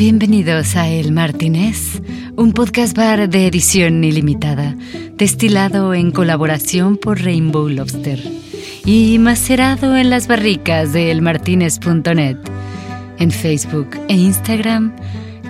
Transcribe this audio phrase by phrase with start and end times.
[0.00, 2.00] Bienvenidos a El Martínez,
[2.34, 4.74] un podcast bar de edición ilimitada,
[5.12, 8.18] destilado en colaboración por Rainbow Lobster
[8.86, 12.38] y macerado en las barricas de elmartinez.net,
[13.18, 14.96] en Facebook e Instagram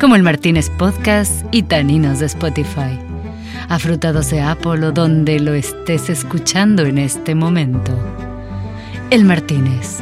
[0.00, 2.98] como El Martínez Podcast y Taninos de Spotify,
[3.68, 7.96] afrutados de Apple o donde lo estés escuchando en este momento.
[9.10, 10.00] El Martínez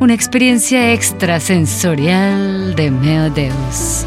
[0.00, 4.04] una experiencia extrasensorial de Meodeus.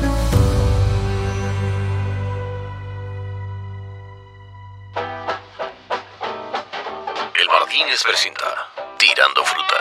[7.35, 8.45] El Martínez presenta
[8.97, 9.75] Tirando Fruta,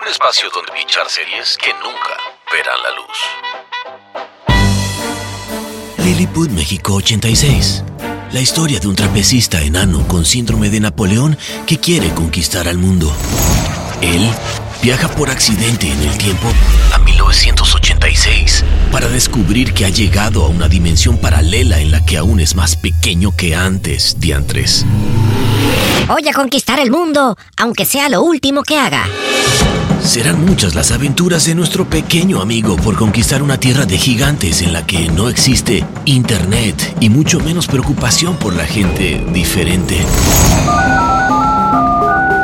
[0.00, 2.16] un espacio donde bichar series que nunca
[2.52, 3.18] verán la luz.
[5.98, 7.84] Lilliput, México 86.
[8.32, 13.12] La historia de un trapecista enano con síndrome de Napoleón que quiere conquistar al mundo.
[14.00, 14.28] Él
[14.82, 16.48] viaja por accidente en el tiempo
[16.92, 22.40] a 1986 para descubrir que ha llegado a una dimensión paralela en la que aún
[22.40, 24.84] es más pequeño que antes, diantres.
[26.08, 29.06] Voy a conquistar el mundo, aunque sea lo último que haga.
[30.02, 34.72] Serán muchas las aventuras de nuestro pequeño amigo por conquistar una tierra de gigantes en
[34.72, 39.98] la que no existe internet y mucho menos preocupación por la gente diferente.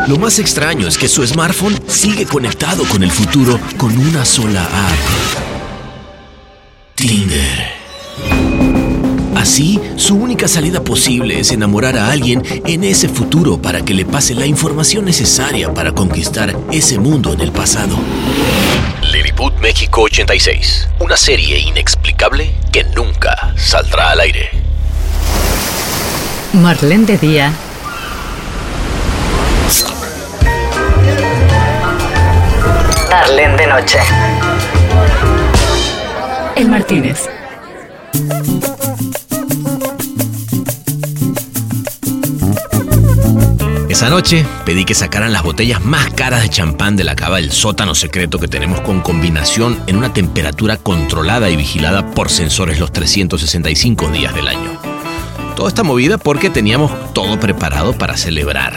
[0.08, 4.62] Lo más extraño es que su smartphone sigue conectado con el futuro con una sola
[4.62, 4.98] app.
[6.94, 7.72] Tinder.
[9.34, 14.04] Así, su única salida posible es enamorar a alguien en ese futuro para que le
[14.04, 17.98] pase la información necesaria para conquistar ese mundo en el pasado.
[19.12, 24.50] Lilliput México 86, una serie inexplicable que nunca saldrá al aire.
[26.52, 27.52] Marlene de Día
[33.10, 33.98] Darlene de noche.
[36.56, 37.28] El Martínez.
[43.88, 47.52] Esa noche pedí que sacaran las botellas más caras de champán de la cava del
[47.52, 52.92] sótano secreto que tenemos con combinación en una temperatura controlada y vigilada por sensores los
[52.92, 54.80] 365 días del año.
[55.54, 58.74] Toda esta movida porque teníamos todo preparado para celebrar.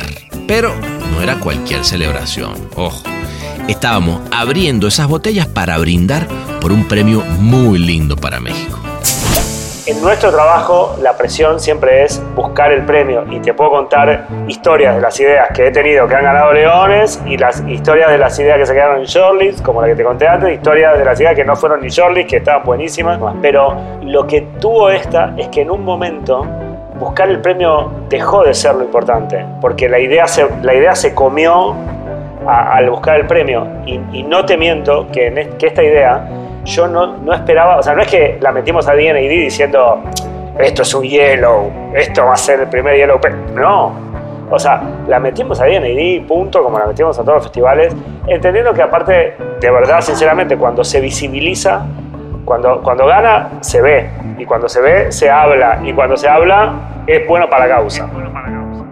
[0.47, 0.73] Pero
[1.11, 3.03] no era cualquier celebración, ojo.
[3.69, 6.25] Estábamos abriendo esas botellas para brindar
[6.59, 8.79] por un premio muy lindo para México.
[9.85, 14.95] En nuestro trabajo la presión siempre es buscar el premio y te puedo contar historias
[14.95, 18.39] de las ideas que he tenido que han ganado leones y las historias de las
[18.39, 21.19] ideas que se quedaron en shortlist, como la que te conté antes, historias de las
[21.19, 23.19] ideas que no fueron ni shortlist, que estaban buenísimas.
[23.39, 26.43] Pero lo que tuvo esta es que en un momento
[26.99, 31.13] buscar el premio dejó de ser lo importante, porque la idea se, la idea se
[31.13, 31.75] comió
[32.47, 33.67] al buscar el premio.
[33.85, 36.27] Y, y no te miento que, en que esta idea
[36.65, 40.03] yo no, no esperaba, o sea, no es que la metimos a D&D diciendo
[40.59, 43.33] esto es un yellow, esto va a ser el primer yellow, pe-".
[43.55, 44.09] no.
[44.51, 47.95] O sea, la metimos a D&D, punto, como la metimos a todos los festivales,
[48.25, 51.85] entendiendo que aparte, de verdad, sinceramente, cuando se visibiliza,
[52.45, 54.09] cuando, cuando gana, se ve.
[54.39, 55.79] Y cuando se ve, se habla.
[55.83, 56.73] Y cuando se habla,
[57.05, 58.09] es bueno para la causa.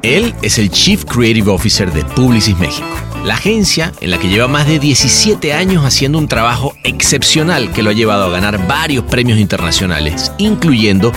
[0.08, 2.88] Él es el Chief Creative Officer de Publicis México,
[3.26, 7.84] la agencia en la que lleva más de 17 años haciendo un trabajo excepcional que
[7.84, 11.12] lo ha llevado a ganar varios premios internacionales, incluyendo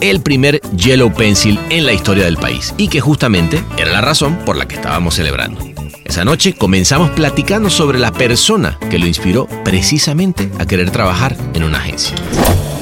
[0.00, 4.38] el primer Yellow Pencil en la historia del país, y que justamente era la razón
[4.46, 5.79] por la que estábamos celebrando.
[6.04, 11.62] Esa noche comenzamos platicando sobre la persona que lo inspiró precisamente a querer trabajar en
[11.62, 12.16] una agencia.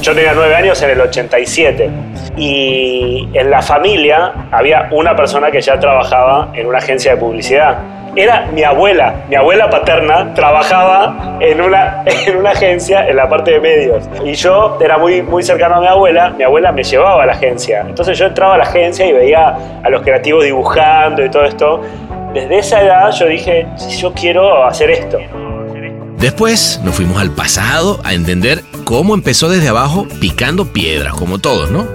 [0.01, 1.89] Yo tenía nueve años en el 87
[2.37, 7.77] y en la familia había una persona que ya trabajaba en una agencia de publicidad.
[8.15, 13.51] Era mi abuela, mi abuela paterna trabajaba en una, en una agencia en la parte
[13.51, 14.09] de medios.
[14.25, 17.33] Y yo era muy, muy cercano a mi abuela, mi abuela me llevaba a la
[17.33, 17.85] agencia.
[17.87, 21.81] Entonces yo entraba a la agencia y veía a los creativos dibujando y todo esto.
[22.33, 23.67] Desde esa edad yo dije,
[23.99, 25.17] yo quiero hacer esto.
[26.17, 31.71] Después nos fuimos al pasado a entender cómo empezó desde abajo picando piedras, como todos,
[31.71, 31.85] ¿no?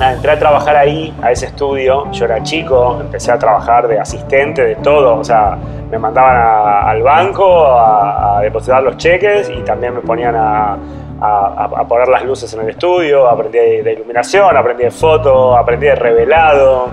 [0.00, 2.10] Entré a trabajar ahí, a ese estudio.
[2.12, 5.16] Yo era chico, empecé a trabajar de asistente, de todo.
[5.18, 5.58] O sea,
[5.90, 10.74] me mandaban a- al banco a, a depositar los cheques y también me ponían a,
[11.20, 13.28] a- poner las luces en el estudio.
[13.28, 16.90] Aprendí de, de iluminación, aprendí de foto, aprendí de revelado,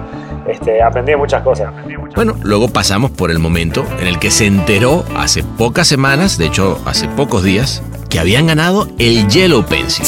[0.48, 1.74] este, aprendí muchas cosas.
[2.16, 6.46] Bueno, luego pasamos por el momento en el que se enteró hace pocas semanas, de
[6.46, 10.06] hecho hace pocos días, que habían ganado el Yellow Pencil.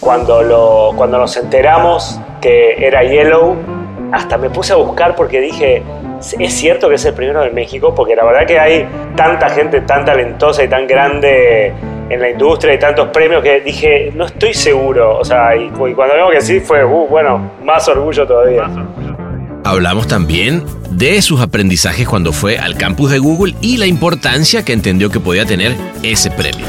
[0.00, 3.56] cuando, lo, cuando nos enteramos que era Yellow,
[4.12, 5.82] hasta me puse a buscar porque dije,
[6.38, 9.80] es cierto que es el primero de México, porque la verdad que hay tanta gente
[9.82, 11.72] tan talentosa y tan grande
[12.08, 15.18] en la industria y tantos premios que dije, no estoy seguro.
[15.18, 18.68] O sea, y, y cuando vemos que sí, fue, uh, bueno, más orgullo todavía.
[19.64, 24.72] Hablamos también de sus aprendizajes cuando fue al campus de Google y la importancia que
[24.72, 26.66] entendió que podía tener ese premio.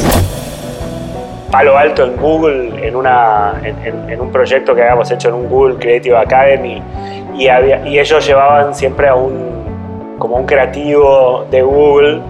[1.52, 5.48] Palo alto en Google, en, una, en, en un proyecto que habíamos hecho en un
[5.48, 6.82] Google Creative Academy,
[7.38, 12.22] y, había, y ellos llevaban siempre a un, como un creativo de Google,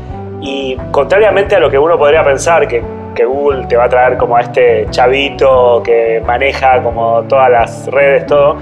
[0.42, 2.84] y contrariamente a lo que uno podría pensar, que,
[3.16, 7.88] que Google te va a traer como a este chavito que maneja como todas las
[7.88, 8.58] redes, todo,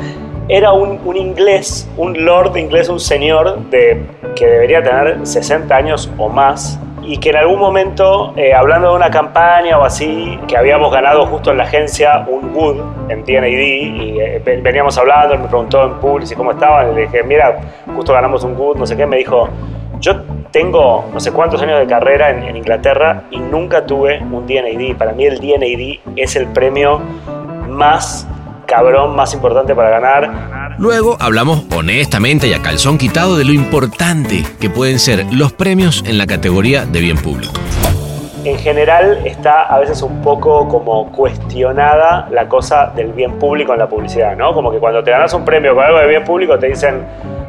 [0.47, 4.05] era un, un, inglés, un lord inglés, un señor de,
[4.35, 8.95] que debería tener 60 años o más y que en algún momento, eh, hablando de
[8.95, 12.77] una campaña o así, que habíamos ganado justo en la agencia un Good
[13.09, 17.23] en TNID y eh, veníamos hablando, él me preguntó en Publicis cómo estaban, le dije,
[17.23, 17.59] mira,
[17.95, 19.49] justo ganamos un Good, no sé qué, me dijo,
[19.99, 20.21] yo
[20.51, 24.95] tengo no sé cuántos años de carrera en, en Inglaterra y nunca tuve un DNID.
[24.95, 27.01] Para mí el DNID es el premio
[27.67, 28.27] más
[28.65, 30.64] cabrón más importante para ganar.
[30.77, 36.03] Luego hablamos honestamente y a calzón quitado de lo importante que pueden ser los premios
[36.05, 37.53] en la categoría de bien público.
[38.43, 43.79] En general está a veces un poco como cuestionada la cosa del bien público en
[43.79, 44.53] la publicidad, ¿no?
[44.53, 47.05] Como que cuando te ganas un premio con algo de bien público te dicen,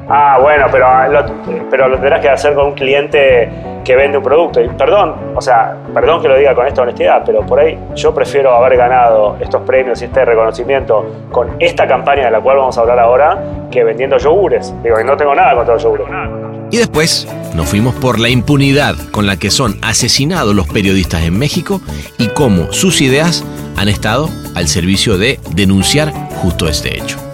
[0.09, 1.25] ah, bueno, pero lo,
[1.71, 3.51] pero lo tendrás que hacer con un cliente
[3.87, 4.61] que vende un producto.
[4.61, 8.13] Y perdón, o sea, perdón que lo diga con esta honestidad, pero por ahí yo
[8.13, 12.77] prefiero haber ganado estos premios y este reconocimiento con esta campaña de la cual vamos
[12.77, 13.39] a hablar ahora
[13.71, 14.75] que vendiendo yogures.
[14.83, 16.09] Digo, y no tengo nada contra los yogures.
[16.71, 21.39] Y después nos fuimos por la impunidad con la que son asesinados los periodistas en
[21.39, 21.81] México
[22.19, 23.45] y cómo sus ideas
[23.77, 26.13] han estado al servicio de denunciar
[26.43, 27.26] justo este hecho.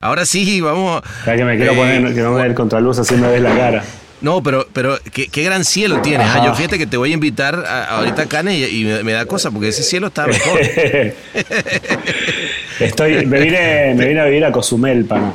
[0.02, 1.02] Ahora sí, vamos.
[1.26, 3.56] Ya que me quiero eh, poner, que no me dé el contraluz haciendo de la
[3.56, 3.84] cara.
[4.20, 6.28] No, pero, pero qué, qué gran cielo tienes.
[6.30, 9.04] Ah, yo fíjate que te voy a invitar a, ahorita a Cannes y, y me,
[9.04, 10.60] me, da cosa porque ese cielo está mejor.
[12.82, 15.32] Estoy, me vine, me vine a vivir a Cozumel, pana.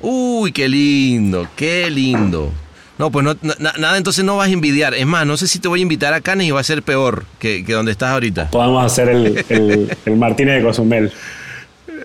[0.00, 2.52] Uy, qué lindo, qué lindo.
[2.98, 4.94] No, pues no, na, nada, entonces no vas a envidiar.
[4.94, 6.82] Es más, no sé si te voy a invitar a Cannes y va a ser
[6.82, 8.50] peor que, que donde estás ahorita.
[8.50, 11.12] Podemos hacer el, el, el Martínez de Cozumel.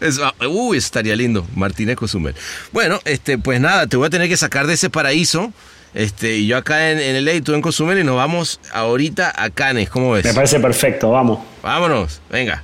[0.01, 0.19] Es,
[0.50, 2.36] uy, estaría lindo, Martínez Cozumel.
[2.71, 5.53] Bueno, este, pues nada, te voy a tener que sacar de ese paraíso.
[5.93, 9.33] Este, y yo acá en, en el y tú en Cozumel, y nos vamos ahorita
[9.36, 9.89] a Cannes.
[9.89, 10.25] ¿Cómo ves?
[10.25, 11.39] Me parece perfecto, vamos.
[11.62, 12.63] Vámonos, venga.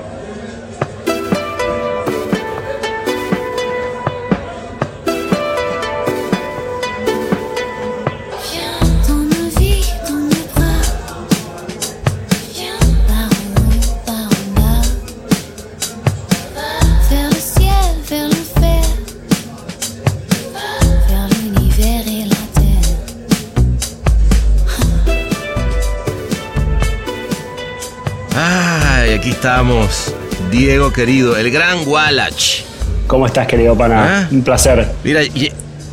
[30.51, 32.63] Diego querido, el gran Wallach.
[33.07, 34.21] ¿Cómo estás, querido pana?
[34.21, 34.27] ¿Ah?
[34.31, 34.87] Un placer.
[35.03, 35.21] Mira,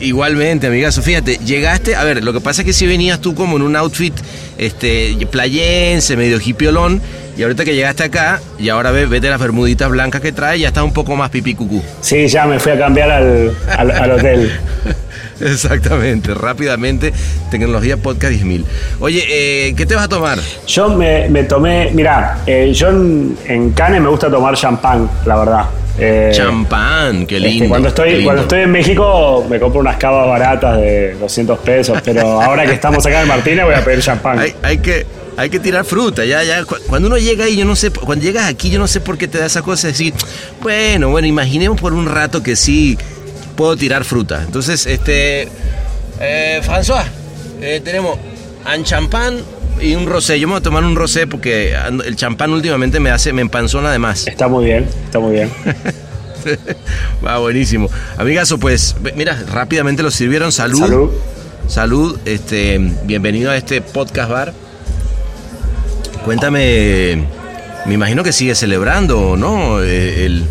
[0.00, 1.02] Igualmente, amigazo.
[1.02, 3.74] Fíjate, llegaste, a ver, lo que pasa es que si venías tú como en un
[3.74, 4.14] outfit
[4.56, 7.02] este, playense, medio hipiolón,
[7.36, 10.68] y ahorita que llegaste acá, y ahora ves, vete las bermuditas blancas que trae, ya
[10.68, 11.82] está un poco más pipí cucú.
[12.00, 14.52] Sí, ya me fui a cambiar al, al, al hotel.
[15.52, 17.12] Exactamente, rápidamente,
[17.50, 18.64] tecnología podcast 10.000.
[19.00, 19.24] Oye,
[19.68, 20.38] eh, ¿qué te vas a tomar?
[20.66, 25.36] Yo me, me tomé, mirá, eh, yo en, en Cannes me gusta tomar champán, la
[25.36, 25.64] verdad.
[26.00, 27.68] Eh, Champán, qué este, lindo.
[27.70, 28.24] cuando, estoy, lindo.
[28.26, 32.72] cuando estoy en México me compro unas cavas baratas de 200 pesos, pero ahora que
[32.72, 34.38] estamos acá en Martínez voy a pedir champán.
[34.38, 36.64] Hay, hay que, hay que tirar fruta, ya, ya.
[36.64, 39.18] Cu- Cuando uno llega ahí, yo no sé, cuando llegas aquí, yo no sé por
[39.18, 40.14] qué te da esa cosa de decir,
[40.62, 42.96] bueno, bueno, imaginemos por un rato que sí
[43.58, 44.40] puedo tirar fruta.
[44.44, 45.48] Entonces, este,
[46.20, 47.02] eh, François,
[47.60, 48.16] eh, tenemos
[48.72, 49.40] un champán
[49.80, 50.38] y un rosé.
[50.38, 51.74] Yo me voy a tomar un rosé porque
[52.04, 54.28] el champán últimamente me hace, me empanzona de más.
[54.28, 55.50] Está muy bien, está muy bien.
[57.26, 57.90] Va buenísimo.
[58.16, 60.52] Amigazo, pues, mira, rápidamente lo sirvieron.
[60.52, 60.78] Salud.
[60.78, 61.10] Salud.
[61.66, 64.54] Salud, este, bienvenido a este podcast bar.
[66.24, 67.24] Cuéntame,
[67.86, 69.82] me imagino que sigue celebrando, ¿no?
[69.82, 70.44] Eh, El,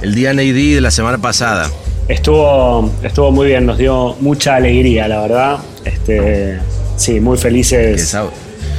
[0.00, 1.70] el día NAD de la semana pasada.
[2.08, 5.58] Estuvo, estuvo muy bien, nos dio mucha alegría, la verdad.
[5.84, 6.58] Este,
[6.96, 8.16] sí, muy felices.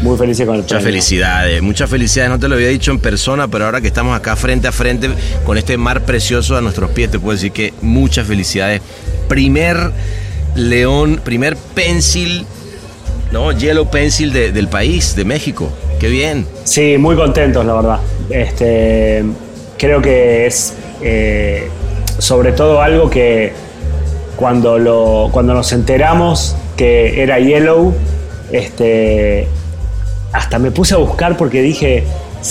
[0.02, 0.86] Muy felices con el Muchas premio.
[1.02, 2.30] felicidades, muchas felicidades.
[2.30, 5.10] No te lo había dicho en persona, pero ahora que estamos acá frente a frente
[5.44, 8.82] con este mar precioso a nuestros pies, te puedo decir que muchas felicidades.
[9.28, 9.92] Primer
[10.56, 12.46] león, primer pencil,
[13.32, 15.70] no, yellow pencil de- del país, de México.
[16.00, 16.46] Qué bien.
[16.64, 18.00] Sí, muy contentos, la verdad.
[18.30, 19.24] Este,
[19.80, 21.70] creo que es eh,
[22.18, 23.54] sobre todo algo que
[24.36, 27.94] cuando, lo, cuando nos enteramos que era Yellow,
[28.52, 29.48] este,
[30.32, 32.04] hasta me puse a buscar porque dije,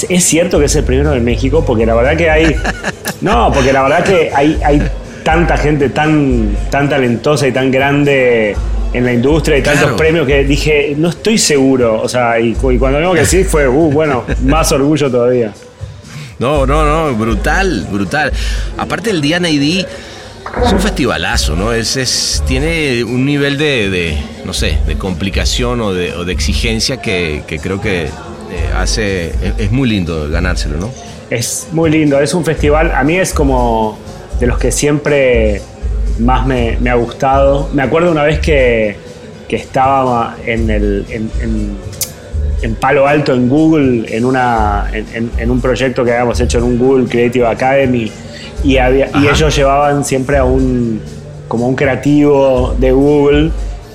[0.08, 1.64] ¿es cierto que es el primero de México?
[1.66, 2.56] Porque la verdad que hay...
[3.22, 4.82] No, porque la verdad que hay, hay
[5.24, 8.54] tanta gente tan, tan talentosa y tan grande
[8.92, 12.00] en la industria y tantos premios que dije, no estoy seguro.
[12.02, 15.50] O sea, y, cu- y cuando vimos que sí fue, uh, bueno, más orgullo todavía.
[16.38, 18.32] No, no, no, brutal, brutal.
[18.76, 19.86] Aparte el día NAD
[20.64, 21.72] es un festivalazo, ¿no?
[21.72, 26.32] Es, es, tiene un nivel de, de, no sé, de complicación o de, o de
[26.32, 28.10] exigencia que, que creo que eh,
[28.76, 30.90] hace, es, muy lindo ganárselo, ¿no?
[31.30, 33.98] Es muy lindo, es un festival, a mí es como
[34.38, 35.62] de los que siempre
[36.18, 37.68] más me, ha gustado.
[37.72, 38.96] Me acuerdo una vez que,
[39.48, 41.04] que estaba en, el,
[42.62, 46.78] en Palo Alto, en Google, en, una, en, un proyecto que habíamos hecho en un
[46.78, 48.10] Google Creative Academy,
[48.64, 51.00] y, había, y ellos llevaban siempre a un,
[51.48, 53.50] como un creativo de Google,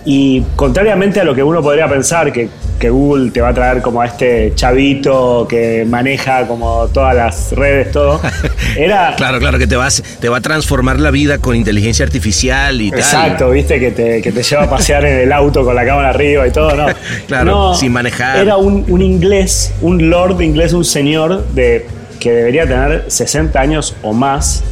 [0.05, 2.49] y contrariamente a lo que uno podría pensar, que,
[2.81, 7.51] que Google te va a traer como a este chavito que maneja como todas las
[7.51, 8.19] redes, todo,
[8.75, 9.13] era...
[9.15, 12.89] Claro, claro, que te, vas, te va a transformar la vida con inteligencia artificial y
[12.89, 12.99] tal.
[12.99, 16.09] Exacto, viste, que te, que te lleva a pasear en el auto con la cámara
[16.09, 16.87] arriba y todo, ¿no.
[17.27, 18.39] Claro, No, sin manejar.
[18.39, 21.85] Era un, un inglés, un lord inglés, un señor de,
[22.19, 24.63] que debería tener 60 años o más.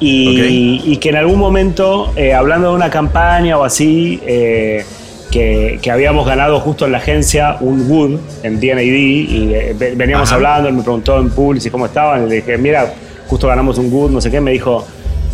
[0.00, 4.84] Y, y que en algún momento, eh, hablando de una campaña o así, eh,
[5.30, 9.94] que, que habíamos ganado justo en la agencia un Wood en DNAD y eh, ve-
[9.94, 10.36] veníamos Ajá.
[10.36, 12.92] hablando, él me preguntó en Publicis cómo estaban, y le dije, mira,
[13.26, 14.86] justo ganamos un Wood, no sé qué, me dijo,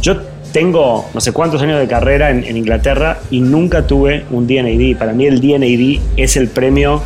[0.02, 0.16] yo
[0.52, 4.96] tengo no sé cuántos años de carrera en, en Inglaterra y nunca tuve un DNAD.
[4.98, 7.02] Para mí el DNAD es el premio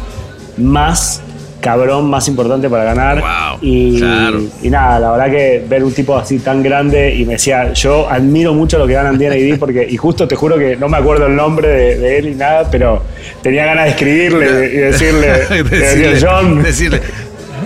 [0.58, 1.22] más
[1.60, 3.20] cabrón, más importante para ganar.
[3.20, 4.40] Wow, y, claro.
[4.62, 8.08] y nada, la verdad que ver un tipo así tan grande y me decía, yo
[8.08, 11.26] admiro mucho lo que ganan DNAD porque, y justo te juro que no me acuerdo
[11.26, 13.02] el nombre de, de él y nada, pero
[13.42, 17.00] tenía ganas de escribirle y decirle, de decirle, decirle, John, decirle,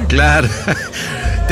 [0.08, 0.48] claro.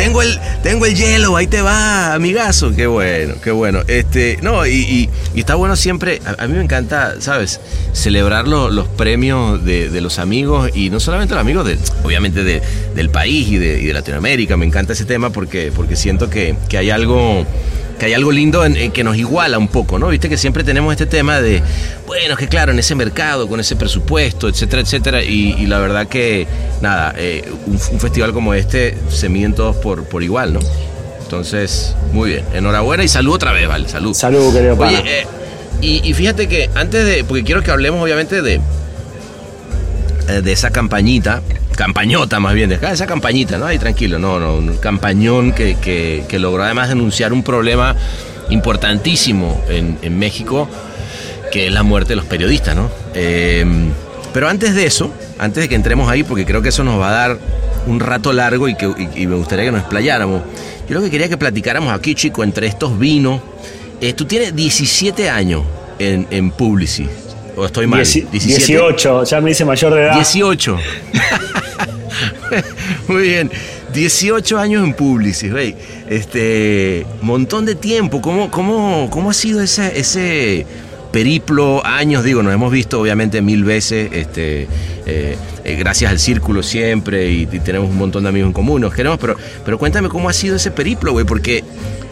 [0.01, 2.75] Tengo el, tengo el hielo, ahí te va, amigazo.
[2.75, 3.83] Qué bueno, qué bueno.
[3.87, 7.61] Este, no, y, y- está bueno siempre, a, mí me encanta, ¿sabes?
[7.93, 12.43] Celebrar lo- los premios de, de los amigos y no solamente los amigos, de, obviamente
[12.45, 12.63] de-
[12.95, 14.57] del país y de, y de Latinoamérica.
[14.57, 17.45] Me encanta ese tema porque, porque siento que, que hay algo
[18.01, 20.09] que hay algo lindo en, en que nos iguala un poco, ¿no?
[20.09, 21.63] Viste que siempre tenemos este tema de,
[22.07, 25.79] bueno, es que claro, en ese mercado, con ese presupuesto, etcétera, etcétera, y, y la
[25.79, 26.47] verdad que,
[26.81, 30.61] nada, eh, un, un festival como este se miden todos por, por igual, ¿no?
[31.23, 33.87] Entonces, muy bien, enhorabuena y salud otra vez, ¿vale?
[33.87, 34.15] Salud.
[34.15, 34.77] Salud, querido.
[34.79, 35.27] Oye, eh,
[35.83, 38.61] y, y fíjate que antes de, porque quiero que hablemos obviamente de,
[40.29, 41.43] eh, de esa campañita,
[41.77, 43.67] campañota más bien, de esa campañita, ¿no?
[43.67, 47.95] Ahí tranquilo, no, no, un campañón que, que- logró además denunciar un problema
[48.51, 50.69] importantísimo en, México,
[51.53, 52.91] que es la muerte de los periodistas, ¿no?
[53.15, 53.65] Eh,
[54.33, 57.11] pero antes de eso, antes de que entremos ahí, porque creo que eso nos va
[57.11, 57.39] a dar
[57.87, 60.43] un rato largo y, que, me gustaría que nos explayáramos,
[60.89, 63.41] yo lo que quería que platicáramos aquí, chico, entre estos vinos,
[64.01, 65.63] eh, tú tienes 17 años
[65.99, 67.09] en, en Publicis?
[67.57, 68.01] ¿O estoy mal?
[68.01, 68.57] Dieci- 17.
[68.59, 70.15] 18, ya me hice mayor de edad.
[70.15, 70.79] 18.
[73.09, 73.51] Muy bien.
[73.93, 75.75] 18 años en Publicis, güey.
[76.09, 78.21] Este, montón de tiempo.
[78.21, 80.67] ¿Cómo, cómo, cómo ha sido ese, ese
[81.13, 81.85] periplo?
[81.85, 84.69] Años, digo, nos hemos visto obviamente mil veces, este,
[85.07, 85.37] eh,
[85.71, 89.19] eh, gracias al círculo siempre y, tenemos un montón de amigos en común, nos queremos,
[89.19, 91.65] pero, pero cuéntame cómo ha sido ese periplo, güey, porque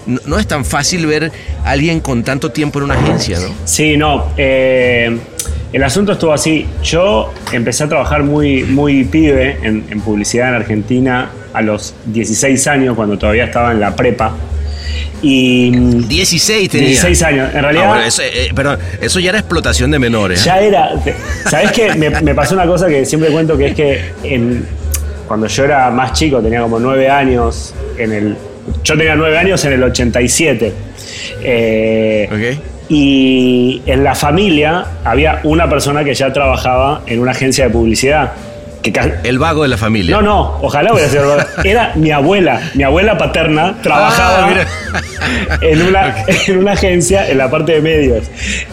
[0.06, 1.30] no, es tan fácil ver
[1.64, 3.48] a alguien con tanto tiempo en una agencia, ¿no?
[3.64, 4.32] Sí, no.
[4.36, 5.18] eh,
[5.70, 6.66] el asunto estuvo así.
[6.82, 12.96] Yo empecé a trabajar muy, muy pibe en publicidad en Argentina a los 16 años,
[12.96, 14.32] cuando todavía estaba en la prepa.
[15.22, 16.88] Y mm, 16 tenía.
[16.88, 17.50] 16 años.
[17.54, 20.40] En realidad, Ah, bueno, eso, eh, perdón, eso ya era explotación de menores.
[20.40, 20.44] ¿eh?
[20.46, 20.90] ya era.
[21.50, 21.94] ¿Sabes qué?
[21.94, 24.66] Me, me pasó una cosa que siempre cuento que es que en-
[25.26, 28.36] cuando yo era más chico, tenía como 9 años, en el.
[28.84, 30.72] Yo tenía 9 años en el 87.
[31.42, 32.64] Eh, Ok.
[32.90, 38.32] Y en la familia había una persona que ya trabajaba en una agencia de publicidad.
[38.82, 38.92] Que
[39.24, 40.14] El vago de la familia.
[40.16, 41.48] no, no, ojalá hubiera sido verdad.
[41.64, 42.60] Era mi abuela.
[42.74, 44.66] Mi abuela paterna trabajaba Ah, mira.
[45.60, 46.14] en, una,
[46.46, 48.24] en una agencia en la parte de medios.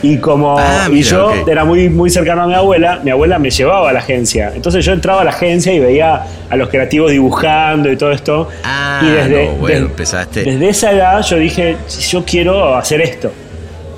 [0.04, 3.50] Y como Ah, y yo era muy, muy cercano a mi abuela, mi abuela me
[3.50, 4.52] llevaba a la agencia.
[4.56, 8.48] Entonces yo entraba a la agencia y veía a los creativos dibujando y todo esto.
[8.64, 10.44] Ah, y desde, no, bueno, desde- empezaste.
[10.44, 11.78] desde esa edad yo dije,
[12.10, 13.32] yo quiero hacer esto.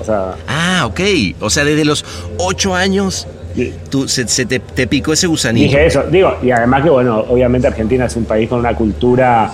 [0.00, 1.00] O sea, Ah, ok.
[1.40, 2.04] O sea, desde los
[2.38, 3.26] 8 años
[3.90, 5.64] tú, se, se te, te picó ese gusanito.
[5.64, 9.50] Dije eso, digo, y además que, bueno, obviamente Argentina es un país con una cultura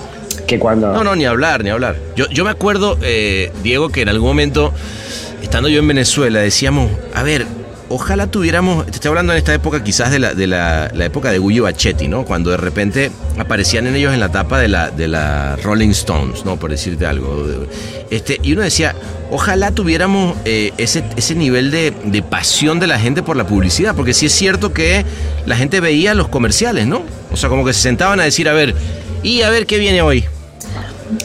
[0.46, 0.92] que cuando...
[0.92, 1.96] No, no, ni hablar, ni hablar.
[2.16, 4.72] Yo, yo me acuerdo, eh, Diego, que en algún momento,
[5.42, 7.46] estando yo en Venezuela, decíamos, a ver,
[7.88, 11.38] ojalá tuviéramos, te estoy hablando en esta época quizás de la, de la, época de
[11.38, 12.24] Guyo Bachetti, ¿no?
[12.24, 16.44] Cuando de repente aparecían en ellos en la tapa de la, de la Rolling Stones,
[16.44, 16.56] ¿no?
[16.56, 17.46] Por decirte algo.
[18.10, 18.94] Este, y uno decía,
[19.30, 23.94] ojalá tuviéramos eh, ese, ese nivel de, de pasión de la gente por la publicidad,
[23.94, 25.04] porque sí es cierto que
[25.46, 27.02] la gente veía los comerciales, ¿no?
[27.32, 28.74] O sea, como que se sentaban a decir, a ver,
[29.22, 30.24] y a ver qué viene hoy.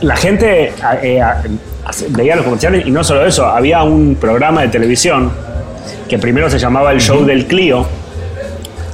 [0.02, 1.42] La gente eh, a-
[2.10, 5.32] veía los comerciales y no solo eso, había un programa de televisión
[6.08, 7.88] que primero se llamaba El Show del Clio.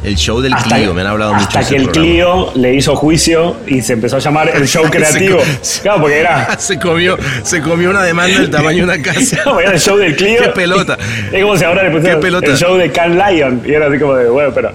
[0.03, 2.11] El show del Clio, me han hablado mucho hasta de ese que el programa.
[2.11, 5.39] Clio le hizo juicio y se empezó a llamar El Show Creativo.
[5.61, 9.39] Se claro, porque era, se comió, se comió una demanda del tamaño de una casa.
[9.59, 10.41] era el show del Clio.
[10.43, 10.95] Qué pelota.
[11.31, 12.45] Es como si ahora le pusieran Qué pelota.
[12.51, 13.63] el show de Can Lion.
[13.65, 14.71] Y era así como de, bueno, pero...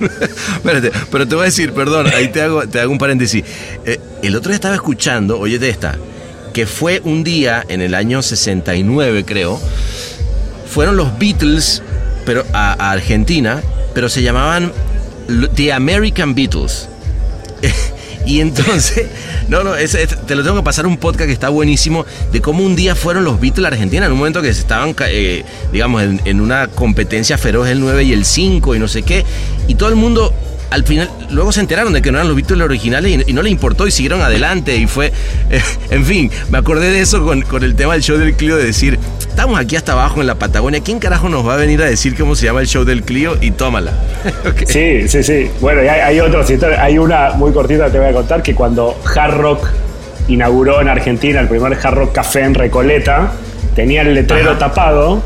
[0.00, 3.44] Espérate, pero te voy a decir, perdón, ahí te hago, te hago un paréntesis.
[3.84, 5.96] Eh, el otro día estaba escuchando, oye de esta,
[6.52, 9.60] que fue un día en el año 69, creo,
[10.68, 11.82] fueron los Beatles
[12.28, 13.62] pero a, Argentina,
[13.94, 14.70] pero se llamaban
[15.54, 16.88] The American Beatles.
[18.26, 19.06] Y entonces,
[19.48, 22.62] no, no, ese- te lo tengo que pasar un podcast que está buenísimo de cómo
[22.62, 26.02] un día fueron los Beatles a Argentina, en un momento que se estaban, eh, digamos,
[26.02, 29.24] en, una competencia feroz el 9 y el 5 y no sé qué,
[29.66, 30.34] y todo el mundo
[30.68, 33.48] al final, luego se enteraron de que no eran los Beatles originales y, no le
[33.48, 35.10] importó y siguieron adelante y fue,
[35.90, 38.64] en fin, me acordé de eso con, con el tema del show del Clio, de
[38.64, 41.86] decir, estamos aquí hasta abajo en la Patagonia, ¿quién carajo nos va a venir a
[41.86, 43.36] decir cómo se llama el show del Clio?
[43.40, 43.92] Y tómala.
[44.66, 45.50] Sí, sí, sí.
[45.60, 46.80] Bueno, y hay, hay otras historias.
[46.80, 49.68] Hay una muy cortita que te voy a contar que cuando Hard Rock
[50.28, 53.32] inauguró en Argentina el primer Hard Rock Café en Recoleta,
[53.74, 54.58] tenía el letrero Ajá.
[54.58, 55.22] tapado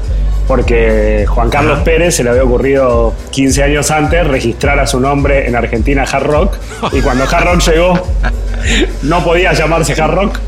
[0.46, 5.48] porque Juan Carlos Pérez se le había ocurrido 15 años antes registrar a su nombre
[5.48, 6.56] en Argentina Hard Rock
[6.92, 7.94] y cuando Hard Rock llegó
[9.02, 10.38] no podía llamarse Hard Rock.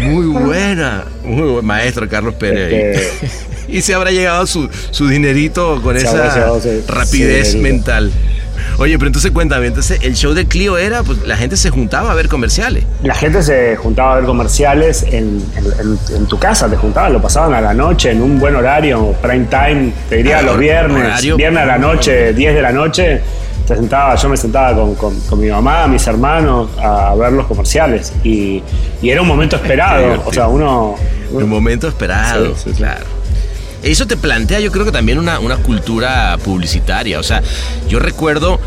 [0.00, 3.12] Muy buena, muy buen maestro Carlos Pérez.
[3.22, 3.28] ahí.
[3.78, 8.10] y se habrá llegado su, su dinerito con esa llegado rapidez mental.
[8.78, 12.12] Oye, pero entonces cuéntame, entonces el show del Clio era, pues la gente se juntaba
[12.12, 12.84] a ver comerciales.
[13.02, 17.12] La gente se juntaba a ver comerciales en, en- en- en tu casa, te juntaban,
[17.14, 20.58] lo pasaban a la noche en un buen horario, prime time, te diría Ah, los
[20.58, 21.36] viernes, horario.
[21.38, 23.20] viernes a la noche, 10 de la noche,
[23.66, 27.46] te sentaba, yo me sentaba con, con- con mi mamá, mis hermanos, a ver los
[27.46, 28.62] comerciales y,
[29.02, 30.94] y era un momento esperado, o sea, uno...
[31.32, 32.76] Un momento esperado, Sí, sí, sí.
[32.76, 33.04] claro.
[33.82, 37.20] Eso te plantea, yo creo que también una, una cultura publicitaria.
[37.20, 37.42] O sea,
[37.88, 38.58] yo recuerdo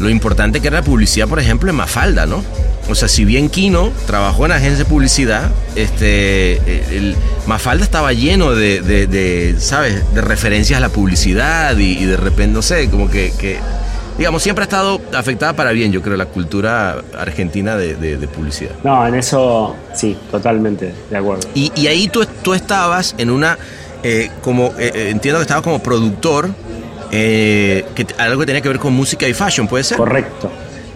[0.00, 2.42] lo importante que era la publicidad, por ejemplo, en Mafalda, ¿no?
[2.88, 6.56] O sea, si bien Kino trabajó en agencia de publicidad, este,
[6.96, 7.14] el,
[7.46, 12.16] Mafalda estaba lleno de, de- de, ¿sabes?, de referencias a la publicidad y, y de
[12.16, 13.58] repente, no sé, como que, que,
[14.18, 18.28] digamos, siempre ha estado afectada para bien, yo creo, la cultura argentina de, de- de
[18.28, 18.72] publicidad.
[18.84, 21.48] No, en eso sí, totalmente de acuerdo.
[21.54, 23.56] Y, y ahí tú, tú estabas en una,
[24.02, 26.50] eh, como, eh, eh, entiendo que estabas como productor,
[27.10, 29.96] eh, que algo que tenía que ver con música y fashion, ¿puede ser?
[29.96, 30.50] Correcto.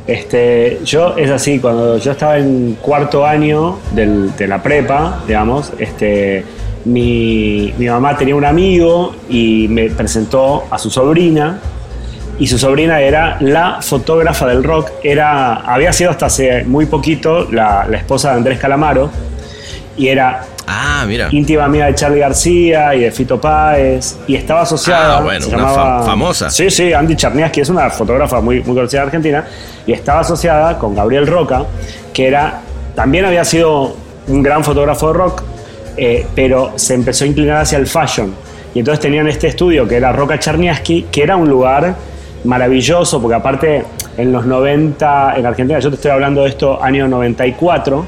[0.06, 5.72] Este, yo es así, cuando yo estaba en cuarto año del- de la prepa, digamos,
[5.78, 6.44] este,
[6.84, 11.60] mi, mi mamá tenía un amigo y me presentó a su sobrina
[12.42, 17.46] y su sobrina era la fotógrafa del rock, era, había sido hasta hace muy poquito
[17.52, 19.10] la, la esposa de Andrés Calamaro
[19.96, 21.28] y era Ah, mira.
[21.32, 25.18] íntima amiga de Charlie García y de Fito Páez y estaba asociada.
[25.18, 26.50] Ah, bueno, se una llamaba- fam- famosa.
[26.50, 29.44] Sí, sí, Andy Charniaski es una fotógrafa muy, muy conocida de Argentina
[29.86, 31.64] y estaba asociada con Gabriel Roca,
[32.12, 32.60] que era
[32.94, 33.96] también había sido
[34.28, 35.42] un gran fotógrafo de rock,
[35.96, 38.32] eh, pero se empezó a inclinar hacia el fashion.
[38.74, 41.94] Y entonces tenían este estudio que era Roca Charniaski, que era un lugar
[42.44, 43.84] maravilloso, porque aparte
[44.16, 48.04] en los 90, en Argentina, yo te estoy hablando de esto, año 94,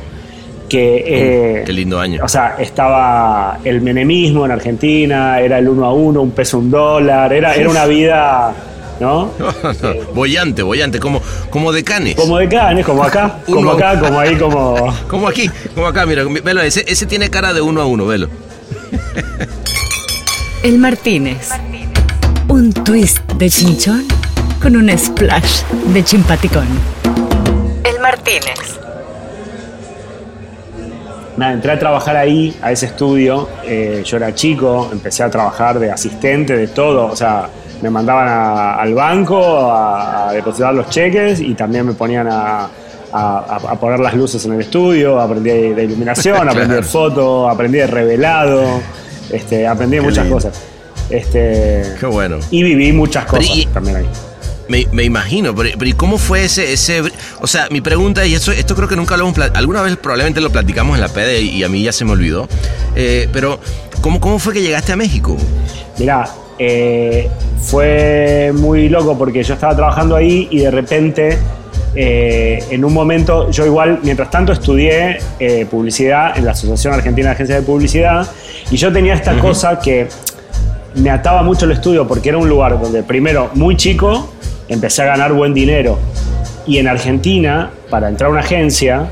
[0.68, 1.04] que...
[1.06, 2.20] eh, Qué lindo año.
[2.24, 6.70] o sea, estaba el menemismo en Argentina, era el uno a uno, un peso, un
[6.70, 8.52] dólar, era, era una vida,
[9.00, 9.30] ¿no?
[10.14, 11.20] bollante, bollante, como,
[11.50, 12.14] como de canes.
[12.16, 14.92] Como de Cannes, como acá, Uno como acá, como ahí, como...
[15.08, 18.28] Como aquí, como acá, mira, velo, ese, ese tiene cara de uno a uno, velo.
[20.62, 21.50] El Martínez.
[22.48, 24.04] Un twist de chinchón
[24.64, 26.66] con un splash de chimpaticón.
[27.84, 28.78] El Martínez.
[31.36, 35.78] Nada, entré a trabajar ahí, a ese estudio, eh, yo era chico, empecé a trabajar
[35.78, 37.46] de asistente, de todo, o sea,
[37.82, 39.36] me mandaban a- al banco
[39.70, 42.66] a, a depositar los cheques y también me ponían a,
[43.12, 47.78] a- a poner las luces en el estudio, aprendí de iluminación, aprendí de foto, aprendí
[47.78, 48.80] de revelado,
[49.30, 50.36] este, aprendí de Qué muchas lindo.
[50.36, 50.58] cosas.
[51.10, 52.38] Este, Qué bueno.
[52.50, 54.06] y viví muchas cosas y- también ahí.
[54.68, 57.02] Me, me imagino, pero, pero ¿y cómo fue ese, ese...
[57.40, 59.38] O sea, mi pregunta, y eso, esto creo que nunca lo hemos...
[59.54, 62.48] Alguna vez probablemente lo platicamos en la PD y, a mí ya se me olvidó.
[62.96, 63.58] Eh, pero,
[64.00, 65.36] ¿cómo, ¿cómo fue que llegaste a México?
[65.98, 67.28] Mirá, eh,
[67.60, 71.38] fue muy loco porque yo estaba trabajando ahí y de repente,
[71.94, 75.18] eh, en un momento, yo igual, mientras tanto estudié
[75.70, 78.26] publicidad en la Asociación Argentina de Agencias de Publicidad
[78.70, 80.08] y yo tenía esta cosa que
[80.94, 84.30] me ataba mucho el estudio porque era un lugar donde primero, muy chico,
[84.68, 85.98] empecé a ganar buen dinero.
[86.66, 89.06] Y en Argentina, para entrar a una agencia,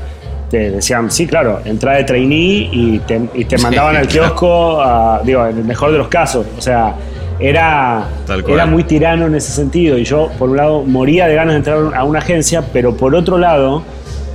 [0.49, 5.21] te decían, sí, claro, entra de trainee y te, y te mandaban al kiosco, a-
[5.23, 6.45] digo, en el mejor de los casos.
[6.57, 6.95] O sea,
[7.39, 8.07] era,
[8.53, 9.97] era muy tirano en ese sentido.
[9.97, 13.15] Y yo, por un lado, moría de ganas de entrar a una agencia, pero por
[13.15, 13.83] otro lado,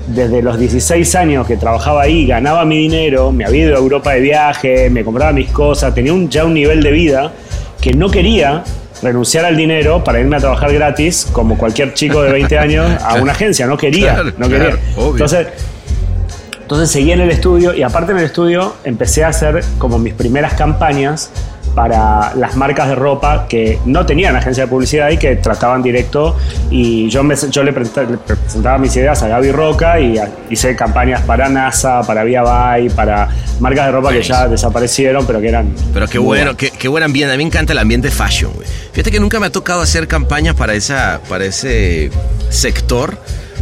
[0.09, 4.12] desde los 16 años que trabajaba ahí, ganaba mi dinero, me había ido a Europa
[4.12, 7.33] de viaje, me compraba mis cosas, tenía un, ya un nivel de vida
[7.81, 8.64] que no quería
[9.02, 13.14] renunciar al dinero para irme a trabajar gratis, como cualquier chico de 20 años, a
[13.14, 13.66] una agencia.
[13.66, 14.66] No quería, Claro, no quería.
[14.70, 15.12] claro, obvio.
[15.12, 15.46] Entonces,
[16.61, 20.12] entonces seguí en el estudio y aparte en el estudio empecé a hacer como mis
[20.14, 21.30] primeras campañas
[21.79, 26.37] para las marcas de ropa que no tenían agencia de publicidad y que trataban directo
[26.73, 30.29] y yo, me- yo le, pre- le presentaba mis ideas a Gaby Roca y a-
[30.51, 33.29] hice campañas para NASA, para Via By, para
[33.61, 35.73] marcas de ropa que ya desaparecieron pero que eran...
[35.95, 37.33] Pero qué bueno, qué, qué buen ambiente.
[37.33, 38.67] A mí me encanta el ambiente fashion, güey.
[38.91, 42.11] Fíjate que nunca me ha tocado hacer campañas para, esa, para ese
[42.49, 43.17] sector,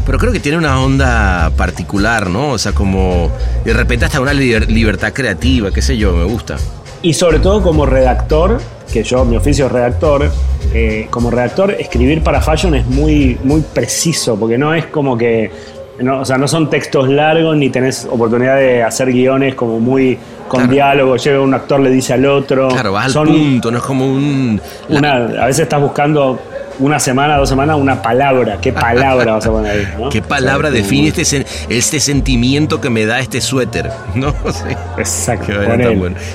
[0.07, 2.49] pero creo que tiene una onda particular, ¿no?
[2.53, 3.31] O sea, como
[3.63, 6.57] de repente hasta una liber- libertad creativa, qué sé yo, me gusta.
[7.07, 8.59] Y sobre todo como redactor,
[8.92, 10.29] que yo, mi oficio es redactor,
[10.75, 15.53] eh, como redactor, escribir para fashion es muy, muy preciso, porque no es como que,
[16.01, 20.19] no, o sea, no son textos largos ni tenés oportunidad de hacer guiones como muy
[20.49, 20.73] con Claro.
[20.73, 22.66] diálogo, llega un actor, le dice al otro.
[22.71, 24.61] Claro, vas al Son punto, no es como un...
[24.88, 26.40] una, a veces estás buscando
[26.79, 28.59] una semana, dos semanas, una palabra.
[28.61, 29.89] ¿Qué palabra vas a poner ahí?
[29.99, 30.09] no?
[30.11, 33.91] ¿Qué palabra O sea, define este, sen- este sentimiento que me da este suéter?
[34.15, 34.33] ¿No?
[34.53, 34.75] Sí.
[34.99, 35.53] Exacto.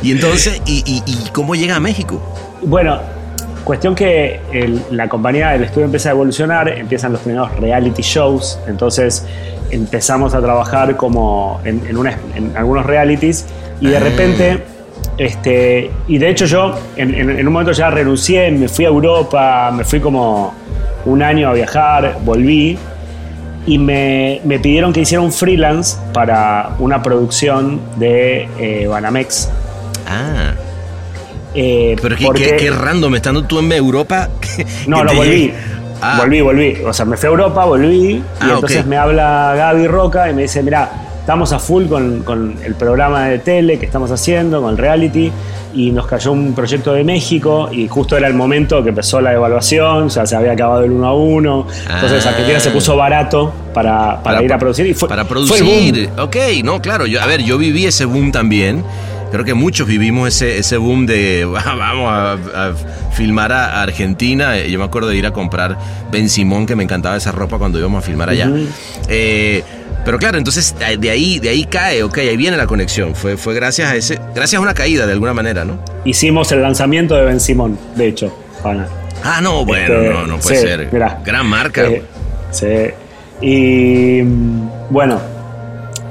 [0.01, 2.21] Y entonces, ¿y, y, y cómo llega a México?
[2.63, 2.99] Bueno,
[3.63, 8.57] cuestión que el- la compañía, el estudio empieza a evolucionar, empiezan los primeros reality shows,
[8.67, 9.25] entonces
[9.69, 13.45] empezamos a trabajar como en, en una- en algunos realities
[13.79, 13.99] y de Ah.
[14.01, 14.63] repente,
[15.17, 18.89] este, y de hecho yo en, en- en un momento ya renuncié, me fui a
[18.89, 20.53] Europa, me fui como
[21.05, 22.77] un año a viajar, volví
[23.65, 29.49] y me, me pidieron que hiciera un freelance para una producción de eh, Banamex.
[30.07, 30.53] Ah,
[31.53, 34.29] eh, pero qué, porque- qué- qué random, estando tú en Europa.
[34.41, 35.53] que- No, que no, te volví.
[36.03, 36.77] Ah, Volví, volví.
[36.83, 38.13] O sea, me fui a Europa, volví.
[38.15, 40.89] Y Ah, entonces me habla Gaby Roca y me dice, mira,
[41.21, 45.31] estamos a full con, con el programa de tele que estamos haciendo, con el reality.
[45.73, 49.31] Y nos cayó un proyecto de México y justo era el momento que empezó la
[49.31, 51.67] evaluación, o sea, se había acabado el 1 a 1.
[51.95, 52.29] Entonces Ah.
[52.29, 54.85] Argentina se puso barato para, para, ir a producir.
[54.87, 56.09] Y fue, para fue producir.
[56.19, 57.05] ok, no, claro.
[57.05, 58.83] Yo, a ver, yo viví ese boom también.
[59.31, 62.73] Creo que muchos vivimos ese, ese boom de vamos a, a
[63.13, 64.57] filmar a Argentina.
[64.57, 65.77] Eh, Yo me acuerdo de ir a comprar
[66.11, 68.49] Ben Simón, que me encantaba esa ropa cuando íbamos a filmar allá.
[69.07, 69.63] Eh,
[70.05, 73.15] pero claro, entonces de ahí, de ahí cae, ok, ahí viene la conexión.
[73.15, 75.77] Fue, fue gracias a ese, gracias a una caída de alguna manera, ¿no?
[76.05, 78.35] Hicimos el lanzamiento de Ben Simón, de hecho.
[79.23, 80.89] Ah, no, bueno, Este, no, no puede sí, ser.
[80.91, 81.19] mirá.
[81.25, 81.83] Gran marca.
[81.85, 82.03] Eh,
[82.51, 83.45] sí.
[83.45, 85.19] Y mm, bueno,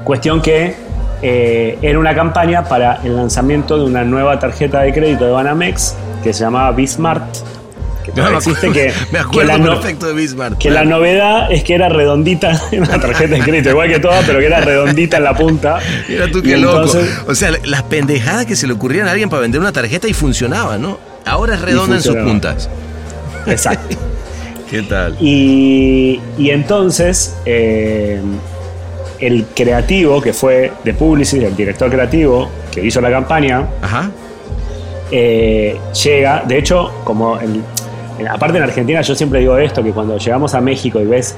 [0.03, 0.75] cuestión que
[1.21, 5.95] eh, era una campaña para el lanzamiento de una nueva tarjeta de crédito de Banamex
[6.23, 7.23] que se llamaba Bismart.
[8.15, 10.57] No, me existe, acuerdo, que, me que la perfecto de Bismarck.
[10.57, 14.25] que la novedad es que era redondita en la tarjeta de crédito, igual que todas,
[14.25, 15.79] pero que era redondita en la punta.
[16.09, 16.89] Mira tú qué loco.
[17.27, 20.13] O sea, las pendejadas que se le ocurrían a alguien para vender una tarjeta y
[20.13, 20.97] funcionaba, ¿no?
[21.25, 22.69] Ahora es redonda en sus puntas.
[23.47, 23.95] Exacto.
[24.69, 25.17] ¿Qué tal?
[25.19, 28.21] Y, y entonces eh,
[29.19, 34.09] el creativo, que fue de Publicity, el director creativo que hizo la campaña, Ajá.
[35.11, 37.61] eh, llega, de hecho, como el-
[38.27, 41.35] aparte en Argentina yo siempre digo esto, que cuando llegamos a México y ves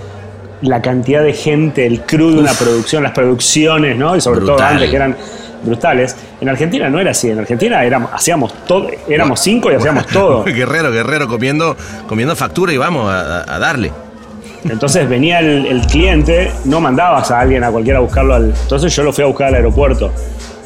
[0.61, 4.15] la cantidad de gente, el crew de una producción, las producciones, ¿no?
[4.15, 5.15] Y sobre todo antes que eran
[5.63, 6.15] brutales.
[6.41, 10.43] En Argentina no era así, en Argentina éramos, hacíamos todo, éramos cinco y hacíamos todo.
[10.45, 11.75] Guerrero, guerrero, comiendo,
[12.07, 13.91] comiendo factura y vamos a, a- a darle.
[14.69, 18.33] Entonces venía el, el cliente, no mandabas a alguien a cualquiera a buscarlo.
[18.33, 20.11] Al, entonces yo lo fui a buscar al aeropuerto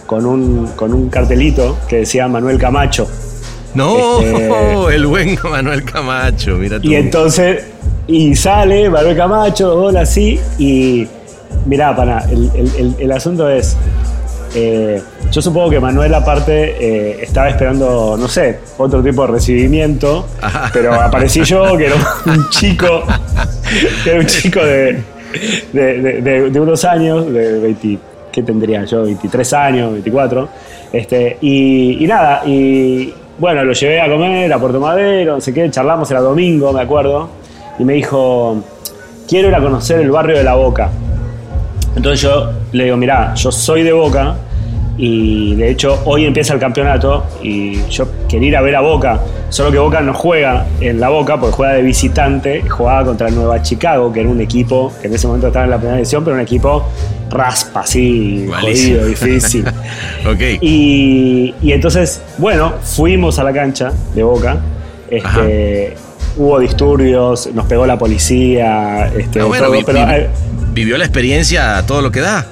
[0.05, 3.07] con un, con un cartelito que decía Manuel Camacho.
[3.73, 6.87] No, Este- el buen Manuel Camacho, mira tú.
[6.87, 7.63] Y entonces,
[8.07, 11.07] y sale Manuel Camacho, hola, sí, y
[11.65, 13.75] mirá, pana, el, el- el- el asunto es,
[14.55, 15.01] eh,
[15.31, 20.27] yo supongo que Manuel aparte eh, estaba esperando, no sé, otro tipo de recibimiento,
[20.73, 23.03] pero aparecí yo, que era un chico,
[24.03, 25.03] que era un chico de,
[25.73, 27.99] de, de- de- de unos años, de 20,
[28.31, 29.03] ¿qué tendría yo?
[29.03, 30.47] 23 años, 24,
[30.93, 35.53] este, y, y nada, y bueno, lo llevé a comer a Puerto Madero, no sé
[35.53, 37.29] qué, charlamos, era domingo, me acuerdo,
[37.77, 38.63] y me dijo,
[39.27, 40.89] quiero ir a conocer el barrio de La Boca.
[41.95, 44.35] Entonces yo le digo, mirá, yo soy de Boca
[44.97, 49.19] y de hecho hoy empieza el campeonato y yo quería ir a ver a Boca,
[49.49, 53.61] solo que Boca no juega en La Boca porque juega de visitante, jugaba contra Nueva
[53.61, 56.35] Chicago, que era un equipo que en ese momento estaba en la primera división, pero
[56.35, 56.85] un equipo
[57.29, 59.65] raspa, así, jodido, difícil.
[60.27, 60.41] Ok.
[60.61, 64.57] Y, y entonces, bueno, fuimos a la cancha de Boca.
[65.09, 65.95] Este,
[66.35, 70.25] hubo disturbios, nos pegó la policía, este, Ah, bueno, todo, vi- pero, vi-
[70.73, 72.45] vivió la experiencia a todo lo que da.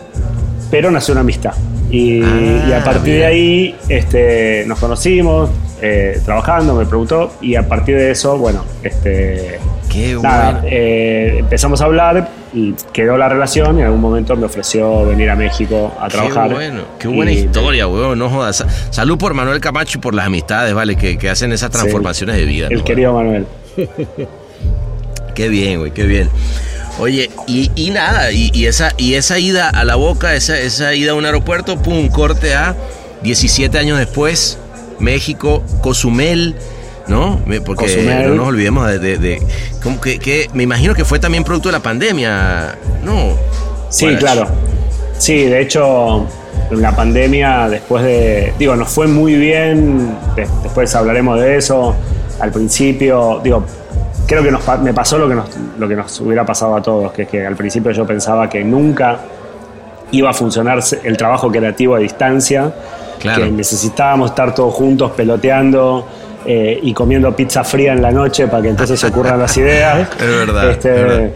[0.71, 1.53] pero nació una amistad.
[1.91, 3.15] Y, Ah, y a partir mira.
[3.17, 5.49] de ahí este, nos conocimos,
[5.81, 9.59] eh, trabajando, me preguntó, y a partir de eso, bueno, este,
[9.91, 14.45] Qué nada, eh, empezamos a hablar y quedó la relación y en algún momento me
[14.45, 16.47] ofreció venir a México a trabajar.
[16.49, 18.57] Qué bueno, qué buena Y- historia, weón, no jodas.
[18.57, 20.95] Sa- Salud por Manuel Camacho y por las amistades, ¿vale?
[20.95, 22.67] Que, que hacen esas transformaciones de vida.
[22.69, 22.83] El ¿no?
[22.85, 23.45] querido Manuel.
[25.35, 26.29] Qué bien, güey, qué bien.
[26.97, 30.93] Oye, y, y nada, y, y esa, y esa ida a la boca, esa, esa
[30.93, 32.73] ida a un aeropuerto, pum, corte a
[33.21, 34.57] 17 años después,
[34.99, 36.55] México, Cozumel,
[37.07, 37.39] ¿no?
[37.65, 38.29] Porque Cozumel.
[38.29, 38.99] no nos olvidemos de.
[38.99, 39.41] de- de-
[39.83, 43.33] como que, que me imagino que fue también producto de la pandemia, ¿no?
[43.89, 44.47] Sí, claro.
[45.17, 46.25] Sí, de hecho,
[46.71, 48.53] en la pandemia, después de.
[48.57, 50.15] Digo, nos fue muy bien.
[50.35, 51.95] de- después hablaremos de eso.
[52.39, 53.63] Al principio, digo,
[54.27, 55.45] creo que nos, me pasó lo que, nos,
[55.77, 58.63] lo que nos hubiera pasado a todos, que es que al principio yo pensaba que
[58.63, 59.19] nunca
[60.11, 62.73] iba a funcionar el trabajo creativo a distancia,
[63.19, 63.43] Claro.
[63.45, 66.07] que necesitábamos estar todos juntos peloteando.
[66.47, 70.07] eh, y comiendo pizza fría en la noche para que entonces se ocurran las ideas.
[70.19, 71.29] Es verdad, Este, es verdad.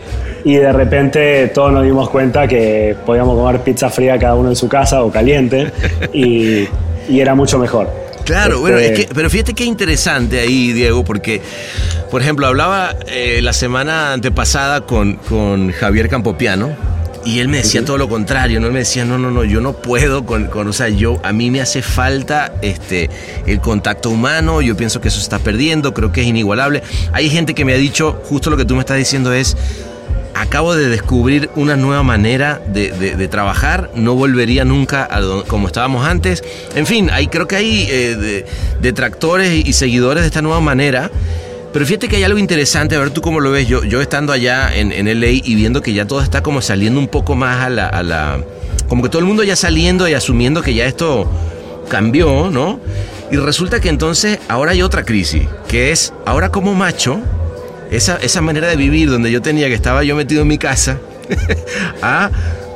[0.46, 4.56] y de repente todos nos dimos cuenta que podíamos comer pizza fría cada uno en
[4.56, 5.72] su casa o caliente
[6.13, 6.68] y,
[7.10, 7.89] y era mucho mejor.
[8.24, 11.42] Claro, Este, bueno, es que, pero fíjate qué interesante ahí, Diego, porque,
[12.12, 16.70] por ejemplo, hablaba eh, la semana antepasada con, con Javier Campopiano
[17.25, 18.67] y él me decía todo lo contrario, ¿no?
[18.67, 21.34] Él me decía, no, no, no, yo no puedo con, con, o sea, yo, a
[21.34, 23.10] mí me hace falta este,
[23.45, 26.84] el contacto humano, yo pienso que eso se está perdiendo, creo que es inigualable.
[27.12, 29.55] Hay gente que me ha dicho, justo lo que tú me estás diciendo es,
[30.36, 35.43] acabo de descubrir una nueva manera de, de- de trabajar, no volvería nunca a do-
[35.45, 36.43] como estábamos antes.
[36.75, 38.45] En fin, hay, creo que hay eh, de-
[38.82, 41.12] detractores y seguidores de esta nueva manera.
[41.71, 43.67] Pero fíjate que hay algo interesante, a ver tú cómo lo ves.
[43.67, 46.99] Yo, yo estando allá en, en LA y viendo que ya todo está como saliendo
[46.99, 48.43] un poco más a la, a la.
[48.88, 51.29] Como que todo el mundo ya saliendo y asumiendo que ya esto
[51.89, 52.79] cambió, ¿no?
[53.32, 57.19] Y resulta que entonces ahora hay otra crisis, que es ahora como macho,
[57.91, 60.97] esa, esa manera de vivir donde yo tenía que estaba yo metido en mi casa,
[62.01, 62.32] ah,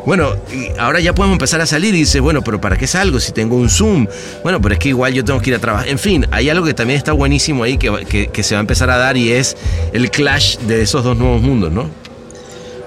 [0.05, 3.19] bueno, y ahora ya podemos empezar a salir y dice, bueno, pero ¿para qué salgo
[3.19, 4.07] si tengo un Zoom?
[4.43, 5.87] Bueno, pero es que igual yo tengo que ir a trabajar.
[5.87, 8.61] En fin, hay algo que también está buenísimo ahí que, que, que se va a
[8.61, 9.55] empezar a dar y es
[9.93, 11.89] el clash de esos dos nuevos mundos, ¿no?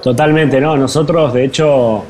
[0.02, 0.76] Totalmente, ¿no?
[0.76, 2.04] Nosotros, de hecho,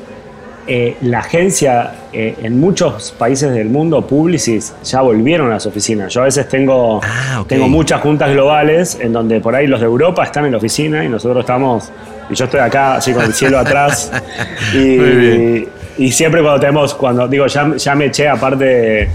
[0.67, 6.13] eh, la agencia eh, en muchos países del mundo, Publicis, ya volvieron a las oficinas.
[6.13, 9.85] Yo a veces tengo, Ah, tengo muchas juntas globales en donde por ahí los de
[9.85, 11.89] Europa están en la oficina y nosotros estamos,
[12.29, 14.11] y yo estoy acá así con el cielo atrás.
[15.99, 19.09] Y, siempre cuando tenemos, cuando digo, ya, ya me eché aparte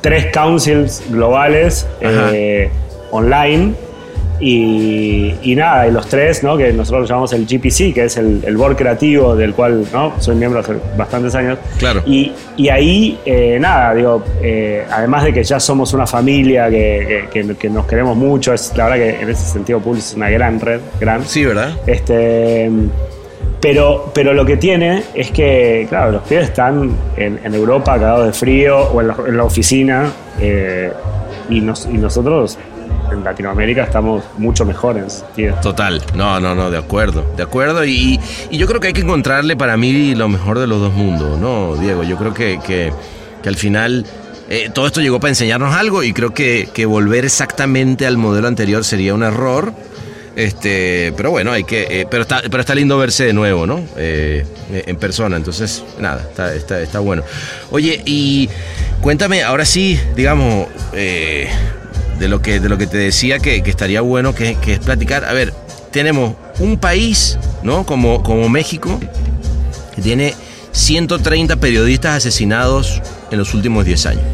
[0.00, 2.70] tres councils globales eh,
[3.10, 3.74] online.
[4.40, 6.56] Y, y nada, y los tres, ¿no?
[6.56, 10.12] que nosotros llamamos el GPC, que es el, el board creativo del cual ¿no?
[10.20, 11.58] soy miembro hace bastantes años.
[11.78, 12.02] Claro.
[12.06, 17.24] Y, y ahí, eh, nada, digo, eh, además de que ya somos una familia que,
[17.32, 20.60] que- nos queremos mucho, es la verdad que en ese sentido Pulse es una gran
[20.60, 21.24] red, gran.
[21.24, 21.72] Sí, ¿verdad?
[21.86, 22.70] Este,
[23.60, 28.26] pero, pero lo que tiene es que, claro, los pibes están en, en Europa cagados
[28.26, 30.04] de frío o en la, en la oficina
[30.40, 30.92] eh,
[31.50, 32.56] y, nos- y nosotros
[33.10, 35.56] en Latinoamérica estamos mucho mejor en ese sentido.
[35.62, 37.84] Total, no, no, no, de acuerdo, de acuerdo.
[37.84, 38.20] Y,
[38.50, 41.76] yo creo que hay que encontrarle para mí lo mejor de los dos mundos, ¿no,
[41.76, 42.02] Diego?
[42.02, 42.92] Yo creo que, que,
[43.46, 44.04] al final
[44.50, 48.84] eh, todo esto llegó para enseñarnos algo y creo que, volver exactamente al modelo anterior
[48.84, 49.72] sería un error.
[50.36, 53.82] Este, pero bueno, hay que, eh, pero está, pero está lindo verse de nuevo, ¿no?
[53.96, 57.24] Eh, en persona, entonces, nada, está, está, está bueno.
[57.72, 58.48] Oye, y
[59.00, 60.68] cuéntame, ahora sí, digamos,
[62.18, 64.78] de lo que, de lo que te decía que, que estaría bueno que, que es
[64.80, 65.24] platicar.
[65.24, 65.52] A ver,
[65.90, 67.84] tenemos un país, ¿no?
[67.86, 68.98] Como, como México,
[69.94, 70.34] que tiene
[70.72, 73.00] 130 periodistas asesinados
[73.30, 74.24] en los últimos 10 años.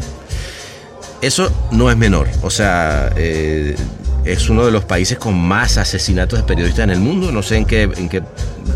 [1.21, 2.27] Eso no es menor.
[2.43, 3.75] O sea, eh,
[4.25, 7.31] es uno de los países con más asesinatos de periodistas en el mundo.
[7.31, 8.21] No sé en qué, en qué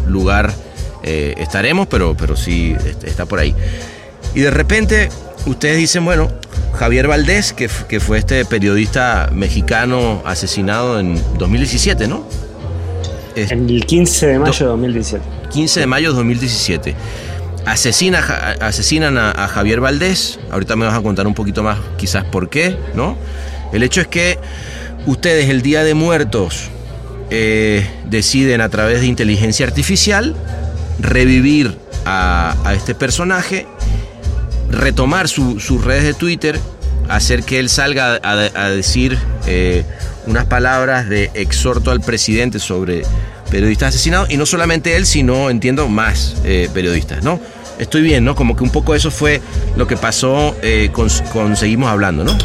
[0.07, 0.53] lugar
[1.03, 3.53] eh, estaremos, pero, pero sí est- está por ahí.
[4.33, 5.09] Y de repente
[5.45, 6.29] ustedes dicen, bueno,
[6.73, 12.25] Javier Valdés, que, que fue este periodista mexicano asesinado en 2017, ¿no?
[13.35, 15.23] El 15 de mayo de 2017.
[15.51, 16.95] 15 de mayo de 2017.
[17.65, 20.39] Asesina, ja- asesinan a, a Javier Valdés.
[20.51, 23.15] Ahorita me vas a contar un poquito más, quizás por qué, ¿no?
[23.71, 24.39] El hecho es que
[25.05, 26.69] ustedes, el Día de Muertos,
[27.29, 30.35] eh, deciden a través de inteligencia artificial
[30.99, 33.67] revivir a, a este personaje,
[34.71, 36.59] retomar su- sus redes de Twitter,
[37.07, 39.83] hacer que él salga a, a decir eh,
[40.27, 43.03] unas palabras de exhorto al presidente sobre
[43.49, 47.39] periodistas asesinados, y no solamente él, sino, entiendo, más eh, periodistas, ¿no?
[47.79, 48.35] Estoy bien, ¿no?
[48.35, 49.41] Como que un poco eso fue
[49.75, 52.37] lo que pasó eh, con, con Seguimos Hablando, ¿no?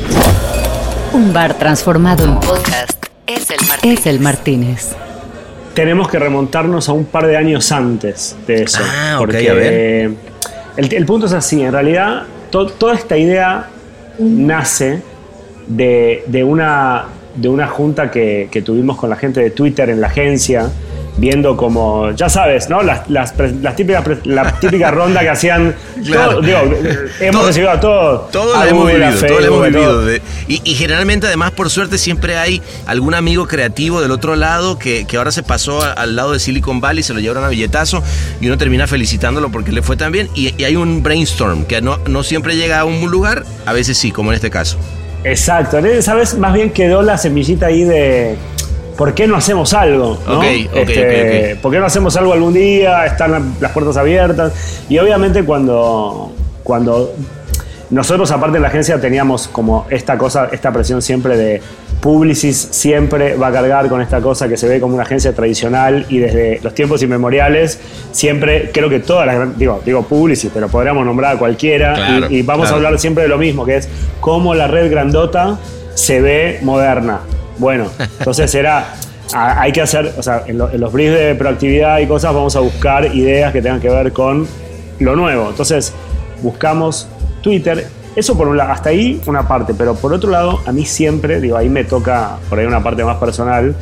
[1.13, 2.93] Un bar transformado en podcast
[3.27, 3.99] es el Martínez.
[4.01, 4.89] Es el Martínez.
[5.75, 8.79] tenemos que remontarnos a un par de años antes de eso.
[8.83, 10.11] Ah, ok, porque a ver.
[10.77, 13.69] El, punto es así, en realidad to- toda esta idea
[14.19, 15.03] nace
[15.69, 17.05] de, de una,
[17.37, 20.69] de una junta que tuvimos con la gente de Twitter en la agencia,
[21.17, 22.83] viendo como, ya sabes, ¿no?
[22.83, 23.35] Las, las,
[23.77, 25.75] típicas, la típica ronda que hacían.
[26.05, 26.33] Claro.
[26.33, 26.59] todo- digo,
[27.21, 28.31] hemos Todo- recibido a todos.
[28.31, 30.01] Todo a lo hemos vivido, todo lo hemos todo.
[30.05, 30.25] vivido.
[30.49, 35.07] Y, y generalmente, además, por suerte, siempre hay algún amigo creativo del otro lado que,
[35.07, 38.03] que ahora se pasó al lado de Silicon Valley, se lo llevaron a billetazo
[38.41, 40.29] y uno termina felicitándolo porque le fue tan bien.
[40.35, 43.97] Y, y hay un brainstorm que no, no siempre llega a un lugar, a veces
[43.97, 44.77] sí, como en este caso.
[45.23, 45.79] Exacto,
[46.15, 48.37] vez más bien quedó la semillita ahí de
[48.97, 50.19] ¿por qué no hacemos algo?
[50.27, 50.43] ¿no?
[50.43, 51.57] Este.
[51.63, 53.05] ¿Por qué no hacemos algo algún día?
[53.07, 54.53] Están la- las puertas abiertas.
[54.89, 57.13] Y obviamente cuando, cuando
[57.91, 61.61] nosotros aparte en la agencia teníamos como esta cosa, esta presión siempre de
[62.01, 66.05] Publicis siempre va a cargar con esta cosa que se ve como una agencia tradicional
[66.11, 67.79] y desde los tiempos inmemoriales
[68.13, 72.37] siempre, creo que todas las, digo, digo Publicis, pero podríamos nombrar a cualquiera Claro, y,
[72.39, 72.75] y vamos claro.
[72.75, 73.89] a hablar siempre de lo mismo, que es
[74.21, 75.59] cómo la red grandota
[75.95, 77.21] se ve moderna.
[77.59, 77.87] Bueno,
[78.19, 78.95] entonces era,
[79.33, 82.35] a- hay que hacer, o sea, en, lo- en los briefs de proactividad y cosas
[82.35, 84.47] vamos a buscar ideas que tengan que ver con
[85.01, 85.49] lo nuevo.
[85.51, 85.93] Entonces
[86.43, 87.09] buscamos
[87.43, 87.87] Twitter.
[88.17, 91.41] Eso por un lado, hasta ahí una parte, pero por otro lado, a mí siempre,
[91.41, 93.75] digo, ahí me toca por ahí una parte más personal,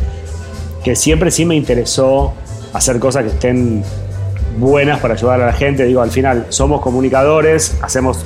[0.82, 2.32] que siempre sí me interesó
[2.72, 3.84] hacer cosas que estén
[4.58, 5.84] buenas para ayudar a la gente.
[5.84, 8.18] Digo, al final somos comunicadores, hacemos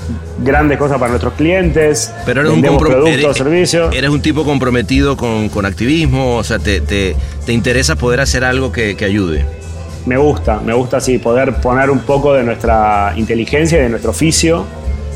[0.43, 3.95] grandes cosas para nuestros clientes, Pero eres un, vendemos compro- productos, eres- servicios.
[3.95, 8.45] eres un tipo comprometido con, con activismo, o sea, te, te, te interesa poder hacer
[8.45, 9.45] algo que, que ayude.
[10.07, 14.11] Me gusta, me gusta así poder poner un poco de nuestra inteligencia y de nuestro
[14.13, 14.65] oficio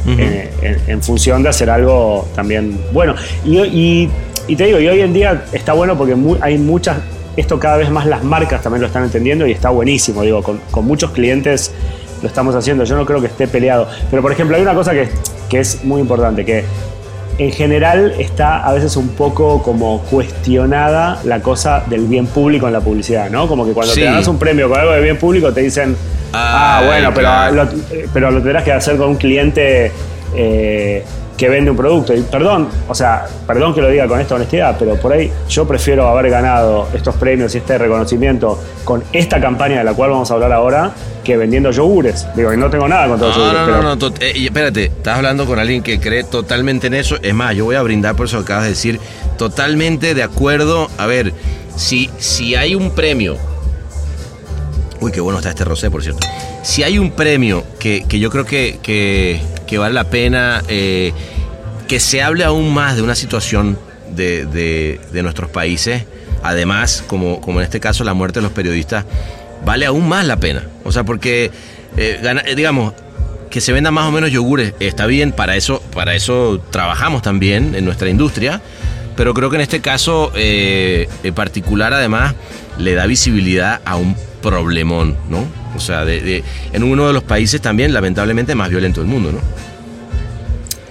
[0.07, 3.15] eh, en, en función de hacer algo también bueno.
[3.45, 4.11] Y, y-
[4.49, 6.97] y te digo, y hoy en día está bueno porque hay muchas,
[7.37, 10.61] esto cada vez más las marcas también lo están entendiendo y está buenísimo, digo, con,
[10.71, 11.73] con muchos clientes
[12.23, 13.89] lo estamos haciendo, yo no creo que esté peleado.
[14.11, 15.09] Pero por ejemplo, hay una cosa que,
[15.49, 16.65] que es muy importante, que
[17.39, 22.75] en general está a veces un poco como cuestionada la cosa del bien público en
[22.75, 23.49] la publicidad, ¿no?
[23.49, 24.01] Como que cuando Sí.
[24.01, 25.97] te ganas un premio con algo de bien público te dicen,
[26.35, 27.55] ah, bueno, pero, claro.
[27.55, 27.69] lo,
[28.13, 29.91] pero lo tendrás que hacer con un cliente
[30.37, 31.03] eh,
[31.41, 32.13] que vende un producto.
[32.15, 35.67] Y perdón, o sea, perdón que lo diga con esta honestidad, pero por ahí yo
[35.67, 40.31] prefiero haber ganado estos premios y este reconocimiento con esta campaña de la cual vamos
[40.31, 40.93] a hablar ahora
[41.25, 42.27] que vendiendo yogures.
[42.37, 43.61] Digo, y no tengo nada contra los No, yogures.
[43.61, 47.17] no, pero- no, no, eh, espérate, estás hablando con alguien que cree totalmente en eso.
[47.23, 49.01] Es más, yo voy a brindar por eso que acabas de decir.
[49.39, 50.91] Totalmente de acuerdo.
[50.99, 51.33] A ver,
[51.75, 53.39] si, si hay un premio.
[55.01, 56.27] Uy, qué bueno está este rosé, por cierto.
[56.63, 61.13] Si hay un premio que, que yo creo que, que- que vale la pena eh,
[61.89, 63.79] que se hable aún más de una situación
[64.15, 66.05] de, de- nuestros países,
[66.43, 69.05] además, como, como en este caso la muerte de los periodistas,
[69.65, 70.65] vale aún más la pena.
[70.85, 71.51] O sea, porque,
[71.97, 72.95] eh, eh, digamos,
[73.49, 77.75] que se vendan más o menos yogures, está bien, para eso, para eso trabajamos también
[77.77, 78.61] en nuestra industria,
[79.17, 82.35] pero creo que en este caso en particular además
[82.79, 85.45] le da visibilidad a un problemón, ¿no?
[85.77, 89.33] O sea, de- de- en uno de los países también lamentablemente más violento del mundo,
[89.33, 89.39] ¿no?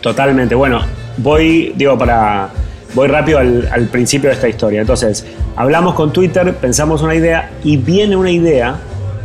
[0.01, 0.55] Totalmente.
[0.55, 0.82] Bueno,
[1.17, 2.49] voy, digo, para.
[2.95, 4.82] Voy rápido al, al principio de esta historia.
[4.82, 5.23] Entonces,
[5.55, 8.77] hablamos con Twitter, pensamos una idea y viene una idea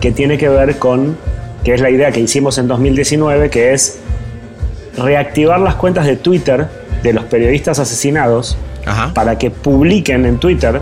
[0.02, 1.16] que tiene que ver con,
[1.64, 4.00] que es la idea que hicimos en 2019, que es
[4.98, 6.66] reactivar las cuentas de Twitter
[7.02, 9.14] de los periodistas asesinados Ajá.
[9.14, 10.80] para que publiquen en Twitter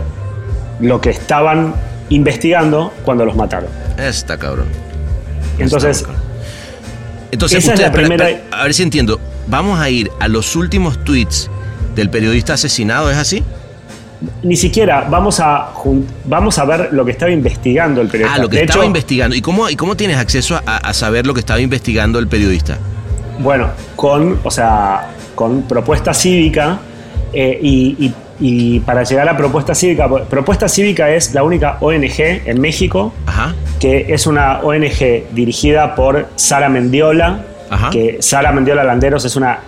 [0.81, 1.73] lo que estaban
[2.09, 3.69] investigando cuando los mataron.
[3.97, 4.67] Está cabrón.
[5.57, 6.23] Entonces, Está cabrón.
[7.31, 9.19] Entonces, esa es la a ver si entiendo.
[9.47, 11.49] Vamos a ir a los últimos tweets
[11.95, 13.43] del periodista asesinado, ¿es así?
[14.41, 15.73] ni siquiera vamos a,
[16.25, 18.35] vamos a ver lo que estaba investigando el periodista.
[18.39, 19.35] Ah, lo que De estaba hecho, investigando.
[19.35, 22.77] ¿Y cómo, ¿Y cómo tienes acceso a, a saber lo que estaba investigando el periodista?
[23.39, 26.79] Bueno, con, o sea, con propuesta cívica
[27.33, 28.13] eh, y, y-
[28.45, 33.55] y para llegar a propuesta cívica, propuesta cívica es la única ONG en México Ajá.
[33.79, 37.39] que es una ONG dirigida por Sara Mendiola,
[37.69, 37.89] Ajá.
[37.89, 39.59] que Sara Mendiola Landeros es una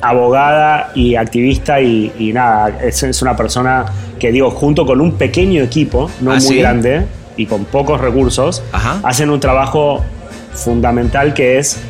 [0.00, 3.84] abogada y activista y, y nada, es, es una persona
[4.20, 6.58] que digo, junto con un pequeño equipo, no ¿Ah, muy sí?
[6.58, 7.06] grande
[7.36, 9.00] y con pocos recursos, Ajá.
[9.02, 10.04] hacen un trabajo
[10.52, 11.80] fundamental que es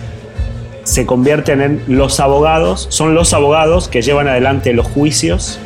[0.85, 5.59] se convierten en los abogados, son los abogados que llevan adelante los juicios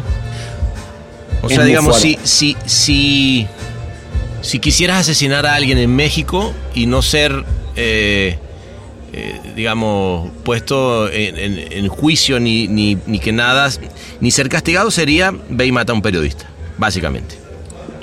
[1.42, 3.48] O sea, digamos, si, si, si,
[4.42, 7.44] si quisieras asesinar a alguien en México y no ser,
[7.76, 8.38] eh,
[9.14, 13.70] eh, digamos, puesto en, en- en juicio ni, ni, ni que nada,
[14.20, 16.46] ni ser castigado, sería ve y mata a un periodista,
[16.78, 17.36] básicamente.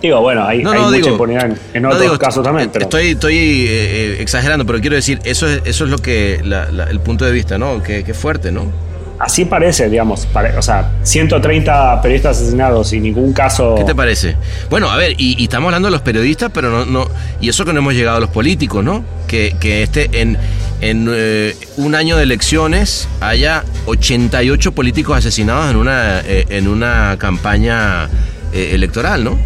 [0.00, 2.42] Digo, bueno, hay, No, hay no, mucha digo, impunidad en, en no, otros digo, casos
[2.42, 2.70] también.
[2.72, 6.40] Pero Estoy, estoy eh, eh, exagerando, pero quiero decir, eso es, eso es lo que,
[6.42, 7.82] la- la- el punto de vista, ¿no?
[7.82, 8.88] Que, que fuerte, ¿no?
[9.18, 10.24] así parece, digamos.
[10.24, 13.74] pare- o sea, 130 periodistas asesinados y ningún caso.
[13.76, 14.36] ¿Qué te parece?
[14.70, 17.06] Bueno, a ver, y, y estamos hablando de los periodistas, pero no, no,
[17.38, 19.04] y eso que no hemos llegado a los políticos, ¿no?
[19.28, 20.38] Que, que este en,
[20.80, 27.16] en eh, un año de elecciones haya 88 políticos asesinados en una eh, en una
[27.18, 28.08] campaña
[28.52, 29.38] eh, electoral, ¿no?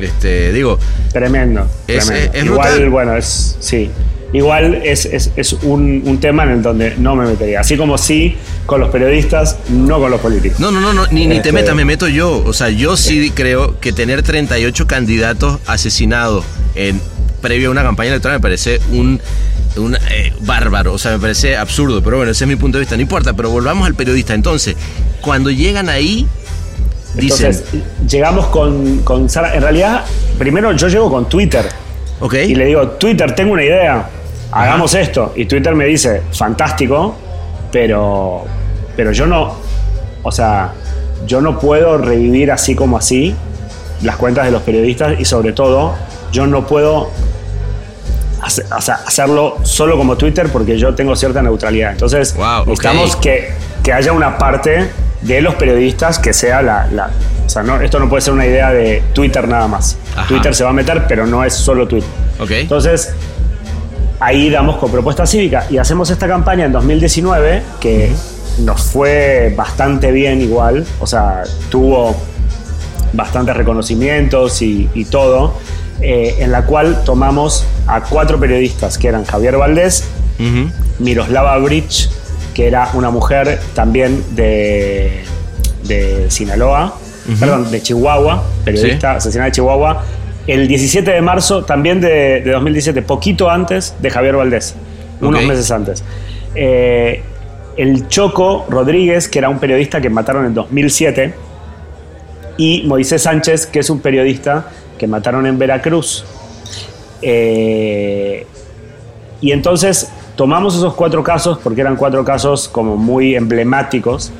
[0.00, 0.78] Este, digo,
[1.12, 1.66] Tremendo.
[1.86, 2.32] Es- tremendo.
[2.38, 2.90] es Igual, brutal.
[2.90, 3.56] bueno, es.
[3.60, 3.90] Sí.
[4.32, 7.60] Igual es, es- es un, un tema en el donde no me metería.
[7.60, 8.36] Así como sí
[8.66, 10.58] con los periodistas, no con los políticos.
[10.60, 12.42] No, no, no, no, ni, ni te Este- metas, me meto yo.
[12.44, 16.44] O sea, yo sí creo que tener 38 candidatos asesinados
[16.74, 17.00] en
[17.40, 19.20] previo a una campaña electoral me parece un,
[19.76, 20.94] un eh, bárbaro.
[20.94, 22.02] O sea, me parece absurdo.
[22.02, 22.96] Pero bueno, ese es mi punto de vista.
[22.96, 24.34] No importa, pero volvamos al periodista.
[24.34, 24.76] Entonces,
[25.20, 26.26] cuando llegan ahí,
[27.14, 29.54] dicen, Entonces, llegamos con, con Sara.
[29.54, 30.04] En realidad,
[30.38, 31.66] primero yo llego con Twitter.
[32.20, 34.08] ok, Y le digo, Twitter, tengo una idea,
[34.52, 35.32] hagamos esto.
[35.36, 37.16] Y Twitter me dice, fantástico,
[37.72, 38.44] pero,
[38.96, 39.56] pero yo no,
[40.22, 40.72] o sea,
[41.26, 43.34] yo no puedo revivir así como así
[44.02, 45.94] las cuentas de los periodistas y sobre todo,
[46.32, 47.10] yo no puedo
[48.46, 51.92] hace- o sea, hacerlo solo como Twitter porque yo tengo cierta neutralidad.
[51.92, 52.66] Entonces, Wow, ok.
[52.68, 53.50] necesitamos que,
[53.82, 54.90] que haya una parte
[55.22, 56.86] de los periodistas que sea la...
[56.92, 57.10] la-
[57.44, 59.96] o sea, no, esto no puede ser una idea de Twitter nada más.
[60.16, 60.26] Ajá.
[60.28, 62.08] Twitter se va a meter, pero no es solo Twitter.
[62.40, 62.50] Ok.
[62.52, 63.12] Entonces,
[64.20, 68.10] ahí damos con propuesta cívica y hacemos esta campaña en 2019 que
[68.60, 72.16] nos fue bastante bien igual, o sea, tuvo
[73.12, 75.54] bastantes reconocimientos y, y todo,
[76.00, 80.04] eh, en la cual tomamos a cuatro periodistas que eran Javier Valdés.
[80.98, 82.10] Miroslava Bridge,
[82.54, 85.24] que era una mujer también de,
[85.84, 86.94] de Sinaloa,
[87.40, 90.04] perdón, de Chihuahua, periodista asesinada de Chihuahua,
[90.46, 94.74] el 17 de marzo también de, de 2017, poquito antes de Javier Valdés,
[95.20, 96.04] unos meses antes.
[96.54, 97.22] Eh,
[97.76, 101.34] el Choco Rodríguez, que era un periodista que mataron en 2007,
[102.58, 104.68] y Moisés Sánchez, que es un periodista
[104.98, 106.24] que mataron en Veracruz.
[107.22, 108.46] Eh,
[109.40, 114.32] y entonces tomamos esos cuatro casos, porque eran cuatro casos como muy emblemáticos.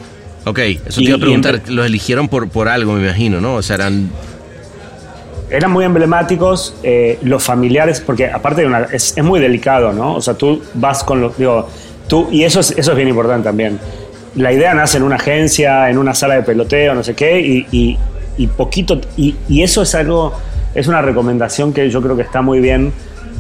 [0.44, 1.62] Ok, eso te iba a preguntar.
[1.68, 3.54] Los eligieron por, por algo, me imagino, ¿no?
[3.57, 4.11] O sea, eran.
[5.48, 10.14] Eran muy emblemáticos, eh, los familiares, porque aparte de una, es, es muy delicado, ¿no?
[10.14, 11.68] O sea, tú vas con los, digo,
[12.09, 13.78] tú, y eso es, eso es bien importante también.
[14.34, 17.66] La idea nace en una agencia, en una sala de peloteo, no sé qué, y,
[17.70, 17.98] y-
[18.37, 20.32] y poquito, y, y eso es algo,
[20.74, 22.93] es una recomendación que yo creo que está muy bien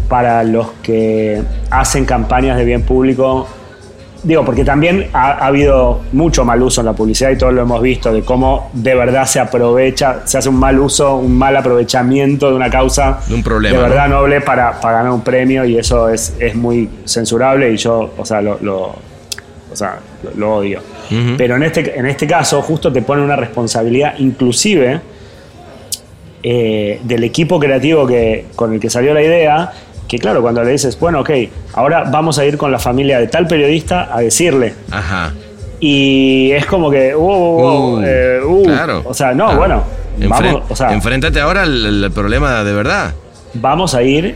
[0.08, 3.46] para los que hacen campañas de bien público.
[4.22, 7.62] Digo, porque también ha, ha habido mucho mal uso en la publicidad y todos lo
[7.62, 11.56] hemos visto, de cómo de verdad se aprovecha, se hace un mal uso, un mal
[11.56, 15.64] aprovechamiento de una causa De un problema, de verdad noble para, para ganar un premio
[15.64, 18.96] y eso es, es muy censurable y yo, o sea, lo, lo-
[19.76, 20.80] o sea, lo, lo odio.
[21.36, 25.00] Pero en este, en este caso justo te pone una responsabilidad inclusive
[26.42, 29.70] eh, del equipo creativo que, con el que salió la idea,
[30.08, 31.30] que claro, cuando le dices, bueno, ok,
[31.74, 34.74] ahora vamos a ir con la familia de tal periodista a decirle.
[34.90, 35.32] Ajá.
[35.80, 38.62] Y es como que, uh, uh, uh, Uh, eh, uh.
[38.64, 39.02] claro.
[39.04, 39.58] o sea, no, Claro.
[39.58, 39.84] bueno,
[40.18, 43.12] Enfren- vamos, o sea, enfréntate ahora al, al problema de verdad.
[43.54, 44.34] vamos a ir,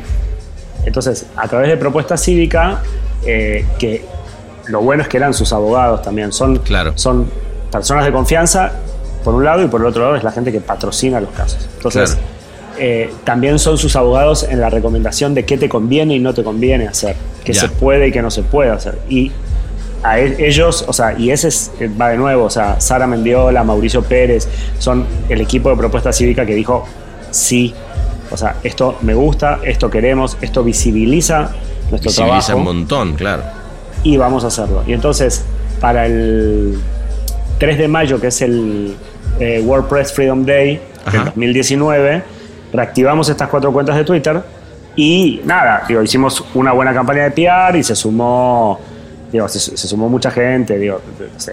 [0.85, 2.83] entonces, a través de propuesta cívica,
[3.25, 4.03] eh, que
[4.67, 6.93] lo bueno es que eran sus abogados también, son, Claro.
[6.97, 7.31] son
[7.73, 8.73] personas de confianza,
[9.25, 11.69] por un lado, y por el otro lado es la gente que patrocina los casos.
[11.77, 12.27] Entonces, Claro.
[12.79, 16.43] eh, también son sus abogados en la recomendación de qué te conviene y no te
[16.43, 18.99] conviene hacer, qué se puede y qué no se puede hacer.
[19.09, 19.31] Y
[20.03, 23.07] a e- ellos, o sea, y ese es, eh, va de nuevo, o sea, Sara
[23.07, 24.49] Mendiola, Mauricio Pérez,
[24.79, 26.87] son el equipo de propuesta cívica que dijo
[27.31, 27.75] sí,
[28.31, 31.51] o sea, esto me gusta, esto queremos, esto visibiliza
[31.91, 33.43] nuestro Visibiliza trabajo un montón, claro.
[34.03, 34.83] Y vamos a hacerlo.
[34.87, 35.45] Y entonces,
[35.81, 36.79] para el
[37.59, 38.97] 3 de mayo, que es el
[39.39, 40.81] eh, WordPress Freedom Day
[41.13, 42.23] del 2019,
[42.73, 44.43] reactivamos estas cuatro cuentas de Twitter
[44.97, 48.81] y nada, digo, hicimos una buena campaña de PR y se sumó,
[49.31, 51.01] digo, se, se sumó mucha gente, digo,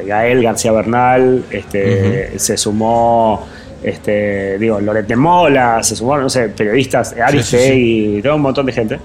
[0.05, 3.45] Gael García Bernal, este, se sumó,
[3.83, 8.15] este, digo, Loret de Mola, se sumaron, no sé, periodistas, Ari Sí, sí, sí.
[8.17, 8.99] y todo un montón de gente,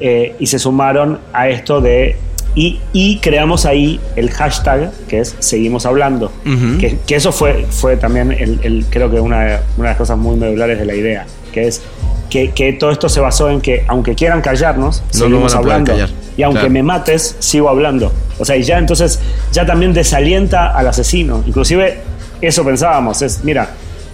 [0.00, 2.16] eh, y se sumaron a esto de
[2.58, 6.32] y, y creamos ahí el hashtag que es seguimos hablando
[6.80, 10.18] que, que eso fue, fue también el, el- creo que una, una de las cosas
[10.18, 11.82] muy medulares de la idea que es
[12.30, 16.10] que, que todo esto se basó en que aunque quieran callarnos No seguimos hablando callar.
[16.36, 16.72] y aunque Claro.
[16.72, 19.20] me mates sigo hablando o sea y ya entonces
[19.52, 21.98] ya también desalienta al asesino inclusive
[22.40, 23.70] eso pensábamos es mira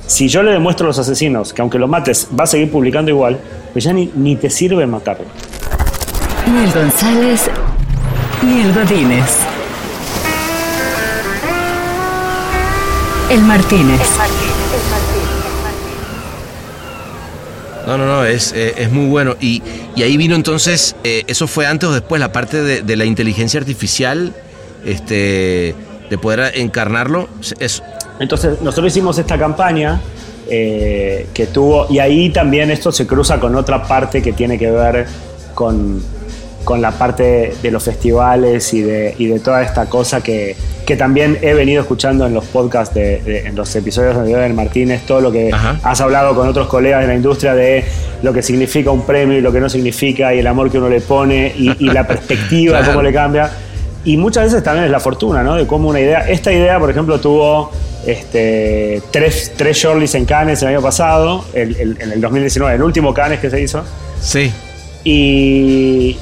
[0.07, 3.11] si yo le demuestro a los asesinos que aunque lo mates va a seguir publicando
[3.11, 3.39] igual
[3.73, 5.25] pues ya ni, ni te sirve matarlo
[6.53, 7.51] Ni el González,
[8.45, 9.39] ni el Godínez.
[13.31, 14.01] El Martínez.
[17.87, 19.37] No, no, no, es, eh, es muy bueno.
[19.41, 19.63] Y,
[19.95, 23.05] y ahí vino entonces, eh, eso fue antes o después, la parte de, de la
[23.05, 24.33] inteligencia artificial,
[24.85, 25.75] este,
[26.09, 27.29] de poder encarnarlo.
[27.59, 27.83] Es,
[28.21, 30.01] Entonces, nosotros hicimos esta campaña
[30.49, 34.71] eh, que tuvo, y ahí también esto se cruza con otra parte que tiene que
[34.71, 35.07] ver
[35.55, 36.03] con,
[36.65, 40.57] con la parte de los festivales y de, y de toda esta cosa que,
[40.87, 44.55] que también he venido escuchando en los podcasts, de, de- en los episodios de Miguel
[44.55, 45.79] Martínez, todo lo que Ajá.
[45.83, 47.85] has hablado con otros colegas de la industria de
[48.23, 50.89] lo que significa un premio y lo que no significa, y el amor que uno
[50.89, 52.93] le pone, y, y la perspectiva, Claro.
[52.95, 53.51] cómo le cambia.
[54.07, 55.55] Y muchas veces también es la fortuna, ¿no?
[55.57, 56.29] De cómo una idea.
[56.29, 57.71] Esta idea, por ejemplo, tuvo
[58.07, 62.83] este, tres, tres shortlists en Cannes el año pasado, el- el- en el 2019, el
[62.83, 63.83] último Cannes que se hizo.
[64.21, 64.53] sí,
[65.07, 66.17] Y,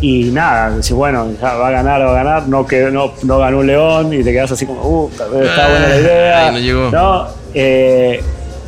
[0.00, 2.48] y nada, decís, bueno, ya va a ganar, va a ganar.
[2.48, 5.88] No, que, no, no ganó un león y te quedas así como, uh, está buena
[5.88, 6.46] la idea.
[6.46, 6.90] Ay, no llegó.
[6.90, 7.26] ¿no?
[7.54, 8.22] Eh,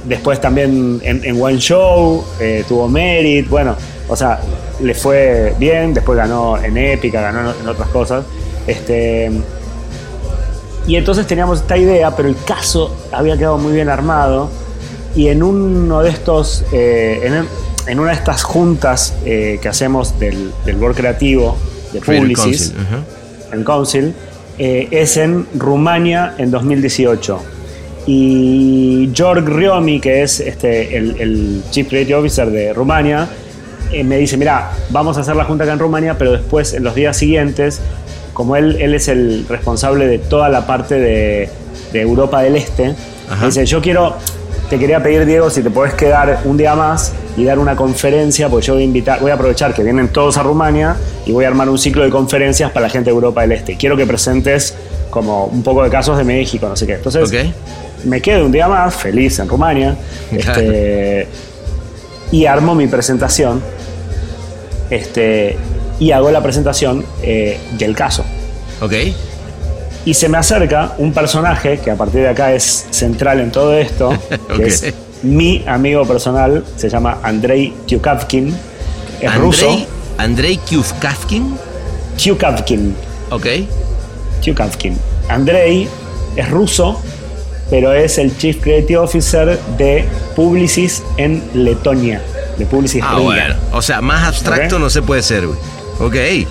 [0.04, 3.48] después también en, en One Show eh, tuvo Merit.
[3.48, 3.76] Bueno,
[4.08, 4.40] o sea,
[4.80, 8.24] le fue bien, después ganó en Épica, ganó en otras cosas.
[8.66, 9.30] Este,
[10.86, 14.48] y entonces teníamos esta idea, pero el caso había quedado muy bien armado.
[15.14, 17.46] Y en uno de estos, eh, en,
[17.88, 21.56] en, una de estas juntas eh, que hacemos del, del board creativo
[21.92, 22.72] de Publicis,
[23.52, 24.14] en Council,
[24.58, 27.40] eh, es en Rumania en 2018.
[28.06, 33.28] Y Georg Riomi, que es este, el, el Chief Creative Officer de Rumania,
[34.04, 36.94] me dice, mira, vamos a hacer la junta acá en Rumania, pero después, en los
[36.94, 37.80] días siguientes,
[38.34, 41.48] como él, él es el responsable de toda la parte de,
[41.92, 42.94] de Europa del Este,
[43.44, 44.16] dice, yo quiero,
[44.68, 48.48] te quería pedir, Diego, si te podés quedar un día más y dar una conferencia,
[48.48, 51.44] porque yo voy a invitar, voy a aprovechar que vienen todos a Rumania y voy
[51.44, 53.76] a armar un ciclo de conferencias para la gente de Europa del Este.
[53.76, 54.74] Quiero que presentes
[55.10, 56.94] como un poco de casos de México, no sé qué.
[56.94, 57.32] Entonces,
[58.04, 59.96] me quedo un día más, feliz en Rumania,
[60.30, 61.26] este,
[62.30, 63.62] y armo mi presentación.
[64.90, 65.56] Este,
[65.98, 68.24] y hago la presentación eh, del caso.
[68.80, 68.92] Ok.
[70.08, 73.74] Y se me acerca un personaje que a partir de acá es central en todo
[73.74, 74.10] esto,
[74.56, 78.48] que es mi amigo personal, se llama Andrei Kyukavkin,
[79.20, 79.86] es Andrei, ruso.
[80.16, 81.58] Andrei Kyukavkin.
[82.16, 82.96] Kyukavkin.
[83.28, 83.46] Ok.
[84.40, 84.96] Kyukavkin.
[85.28, 85.86] Andrei
[86.36, 87.02] es ruso,
[87.68, 92.22] pero es el Chief Creative Officer de Publicis en Letonia.
[92.56, 93.56] De Publicis Ah, bueno.
[93.72, 95.58] O sea, más abstracto no se puede ser, güey.
[96.00, 96.46] Ok.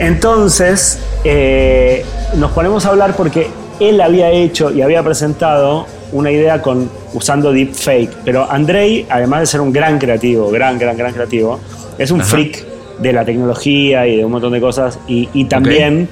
[0.00, 0.98] Entonces,
[1.28, 2.04] eh,
[2.36, 3.48] nos ponemos a hablar porque
[3.80, 8.10] él había hecho y había presentado una idea con usando deepfake.
[8.24, 11.58] Pero Andrei, además de ser un gran creativo, gran, gran, gran creativo,
[11.98, 12.30] es un Ajá.
[12.30, 12.64] freak
[12.98, 14.98] de la tecnología y de un montón de cosas.
[15.08, 16.08] Y, y también,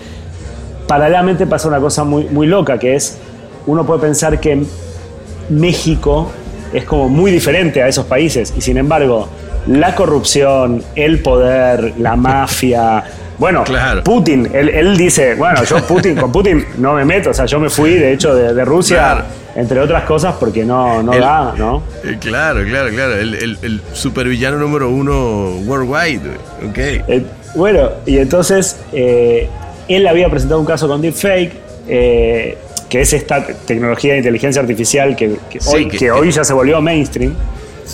[0.89, 3.17] paralelamente, pasa una cosa muy, muy loca, que es,
[3.67, 4.65] uno puede pensar que
[5.49, 6.31] México
[6.73, 9.29] es como muy diferente a esos países y sin embargo
[9.67, 13.05] la corrupción, el poder, la mafia,
[13.39, 14.03] bueno, Claro.
[14.05, 17.59] Putin, él, él dice, bueno, yo Putin, con Putin no me meto, o sea, yo
[17.61, 19.25] me fui de hecho de, de Rusia, Claro.
[19.57, 21.83] entre otras cosas, porque no, no El- da, ¿no?
[22.05, 23.17] Eh, claro, claro, claro.
[23.17, 26.21] El, el, el supervillano número uno worldwide.
[26.69, 26.79] Ok.
[26.79, 27.25] Eh,
[27.55, 29.49] bueno, y entonces eh,
[29.89, 31.53] él había presentado un caso con Deepfake,
[31.89, 32.59] eh,
[32.89, 36.45] que es esta tecnología de inteligencia artificial que, que Sí, hoy, que- que hoy ya
[36.45, 37.35] se volvió mainstream.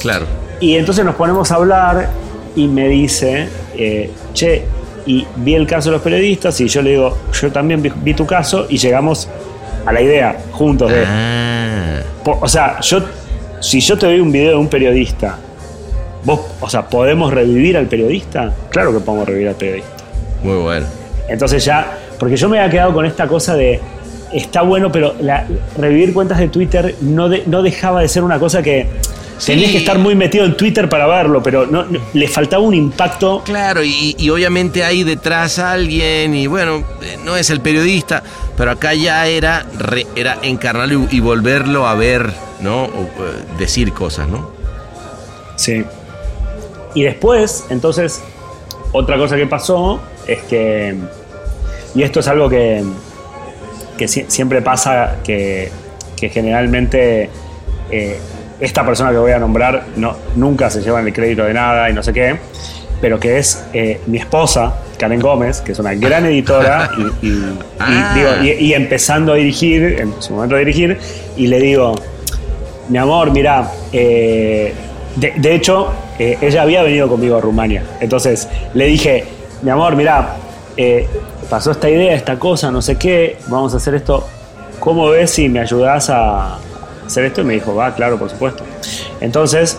[0.01, 0.27] Claro.
[0.61, 2.11] Y entonces nos ponemos a hablar
[2.55, 3.49] y me dice,
[4.35, 4.63] che,
[5.11, 8.15] y vi el caso de los periodistas y yo le digo, yo también vi, vi
[8.15, 9.29] tu caso y llegamos
[9.87, 12.01] a la idea juntos de, Ah.
[12.25, 13.01] po- o sea, yo,
[13.61, 15.37] si yo te doy un video de un periodista,
[16.25, 18.53] vos, o sea, ¿podemos revivir al periodista?
[18.71, 19.91] Claro que podemos revivir al periodista.
[20.43, 20.87] Muy bueno.
[21.29, 23.81] Entonces ya, porque yo me había quedado con esta cosa de,
[24.33, 25.47] está bueno, pero la-
[25.79, 28.87] revivir cuentas de Twitter no, de- no dejaba de ser una cosa que
[29.47, 32.75] tenías que estar muy metido en Twitter para verlo, pero no, no- le faltaba un
[32.75, 33.43] impacto.
[33.45, 38.23] Claro, y, y obviamente hay detrás alguien, y bueno, eh, no es el periodista,
[38.57, 42.31] pero acá ya era, re- era encarnarlo y, y volverlo a ver,
[42.61, 42.85] ¿no?
[42.85, 43.09] O, eh,
[43.59, 44.51] decir cosas, ¿no?
[45.57, 45.85] Sí.
[46.95, 48.21] Y después, entonces,
[48.93, 50.97] otra cosa que pasó es que,
[51.95, 52.83] y esto es algo que,
[53.97, 55.71] que si- siempre pasa, que,
[56.17, 57.31] que generalmente
[57.91, 58.19] eh,
[58.61, 61.93] esta persona que voy a nombrar no, nunca se lleva el crédito de nada y
[61.95, 62.37] no sé qué,
[63.01, 66.91] pero que es eh, mi esposa, Karen Gómez, que es una gran editora
[67.23, 68.13] y, y- y Ah.
[68.15, 70.99] digo, y- empezando a dirigir, en su momento de dirigir,
[71.37, 71.95] y le digo,
[72.91, 74.75] mi amor, mira, eh,
[75.17, 77.83] de, de hecho, eh, ella había venido conmigo a Rumania.
[78.01, 79.25] Entonces le dije,
[79.63, 80.37] mi amor, mira,
[81.49, 84.27] pasó esta idea, esta cosa, no sé qué, vamos a hacer esto.
[84.79, 86.59] ¿Cómo ves si me ayudas a
[87.11, 87.41] hacer esto?
[87.43, 88.65] Y me dijo, va, claro, por supuesto.
[89.21, 89.79] Entonces,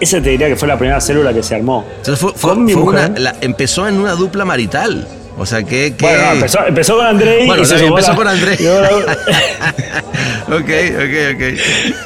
[0.00, 1.84] esa te diría que fue la primera célula que se armó.
[1.98, 5.06] Entonces fue, una- la- empezó en una dupla marital.
[5.36, 5.94] O sea, que...
[5.96, 8.56] que- Bueno, empezó, empezó con Andrei Bueno, y se empezó la- con Andrei.
[10.48, 11.42] ok, ok, ok.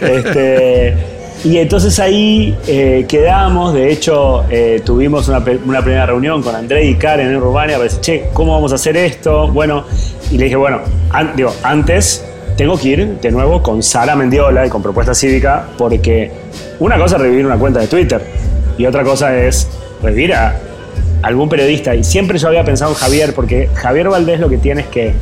[0.00, 0.96] Este,
[1.44, 6.94] y entonces ahí eh, quedamos, de hecho eh, tuvimos una, primera reunión con André y
[6.96, 9.48] Karen en Rumania para decir, che, ¿cómo vamos a hacer esto?
[9.48, 9.84] Bueno,
[10.30, 12.24] y le dije, bueno, an- digo, antes
[12.58, 16.32] tengo que ir de nuevo con Sara Mendiola y con Propuesta Cívica, porque
[16.80, 18.20] una cosa es revivir una cuenta de Twitter
[18.76, 19.68] y otra cosa es
[20.02, 20.56] revivir a
[21.22, 21.94] algún periodista.
[21.94, 25.14] Y siempre yo había pensado en Javier, porque Javier Valdés lo que tiene es que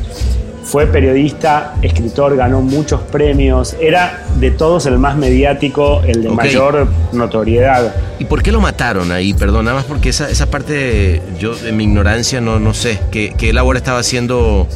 [0.69, 6.87] fue periodista, escritor, ganó muchos premios, era de todos el más mediático, el de mayor
[7.13, 7.95] notoriedad.
[8.19, 9.33] ¿Y por qué lo mataron ahí?
[9.33, 12.99] Perdón, nada más porque esa, esa parte, yo de mi ignorancia no, no sé.
[13.11, 14.67] ¿Qué, qué labor estaba haciendo?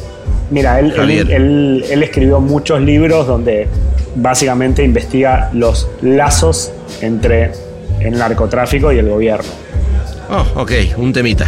[0.50, 1.30] Mira, él, él, Javier.
[1.30, 3.68] él- él escribió muchos libros donde
[4.16, 6.72] básicamente investiga los lazos
[7.02, 7.52] entre
[8.00, 9.48] el narcotráfico y el gobierno.
[10.30, 11.46] Oh, ok, un temita.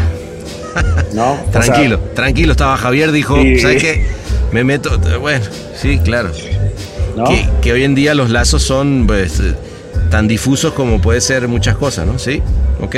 [1.14, 1.32] ¿no?
[1.48, 3.58] O sea, Tranquilo, tranquilo estaba Javier, dijo, Sí.
[3.60, 4.04] ¿sabes qué?
[4.54, 5.44] Me meto, bueno,
[5.74, 6.30] sí, claro.
[7.16, 7.24] ¿no?
[7.24, 9.52] Que, que hoy en día los lazos son pues, eh,
[10.12, 12.20] tan difusos como puede ser muchas cosas, ¿no?
[12.20, 12.40] Sí,
[12.80, 12.94] ok.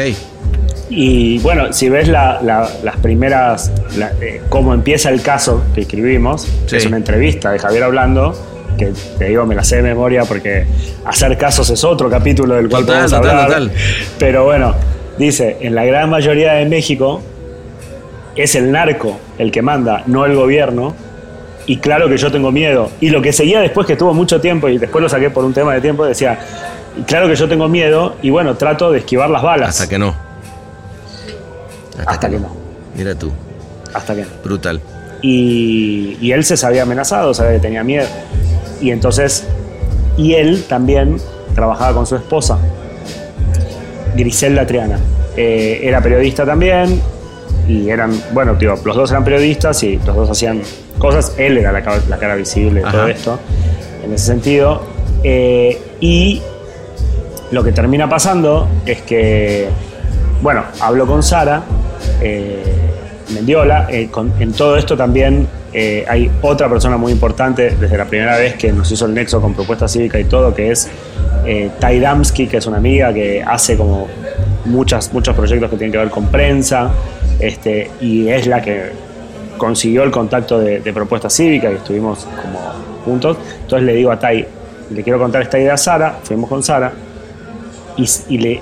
[0.90, 5.80] Y bueno, si ves la- la- las primeras, la- eh, cómo empieza el caso que
[5.80, 6.76] escribimos, Sí.
[6.76, 8.34] es una entrevista de Javier hablando,
[8.76, 10.66] que te digo, me la sé de memoria porque
[11.06, 13.60] hacer casos es otro capítulo del cual Total, podemos total, hablar.
[13.62, 13.72] total.
[14.18, 14.74] Pero bueno,
[15.18, 17.22] dice, en la gran mayoría de México
[18.36, 20.94] es el narco el que manda, no el gobierno.
[21.66, 22.90] Y claro que yo tengo miedo.
[23.00, 25.52] Y lo que seguía después, que estuvo mucho tiempo, y después lo saqué por un
[25.52, 26.38] tema de tiempo, decía,
[27.06, 29.70] claro que yo tengo miedo, y bueno, trato de esquivar las balas.
[29.70, 30.14] Hasta que no.
[32.06, 32.54] Hasta que no.
[32.96, 33.32] Mira tú,
[33.92, 34.28] Hasta que no.
[34.44, 34.80] brutal.
[35.22, 38.06] Y, y él se sabía amenazado, sabía que tenía miedo.
[38.80, 39.44] Y entonces,
[40.16, 41.16] y él también
[41.54, 42.58] trabajaba con su esposa,
[44.14, 44.98] Griselda Triana.
[45.36, 47.00] Eh, era periodista también,
[47.68, 50.62] y eran, bueno, digo, los dos eran periodistas y los dos hacían
[50.98, 51.34] cosas.
[51.38, 53.38] Él era la, ca- la cara visible de todo esto,
[54.04, 54.82] en ese sentido.
[55.22, 56.42] Eh, y
[57.50, 59.68] lo que termina pasando es que,
[60.42, 61.62] bueno, hablo con Sara,
[62.20, 62.62] eh,
[63.34, 68.04] Mendiola, eh, con- en todo esto también eh, hay otra persona muy importante desde la
[68.06, 70.88] primera vez que nos hizo el nexo con propuesta cívica y todo, que es
[71.44, 74.06] eh, Tai Damsky, que es una amiga que hace como
[74.64, 76.90] muchas, muchos proyectos que tienen que ver con prensa,
[77.40, 78.90] este, y es la que
[79.56, 82.58] consiguió el contacto de, de propuesta cívica y estuvimos como
[83.04, 83.36] juntos.
[83.62, 84.46] Entonces le digo a Tai,
[84.90, 86.92] le quiero contar esta idea a Sara, fuimos con Sara,
[87.96, 88.60] y, y le.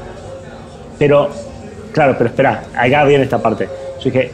[0.99, 1.31] Pero,
[1.93, 3.69] claro, pero espera, acá viene esta parte.
[3.99, 4.31] Yo dije,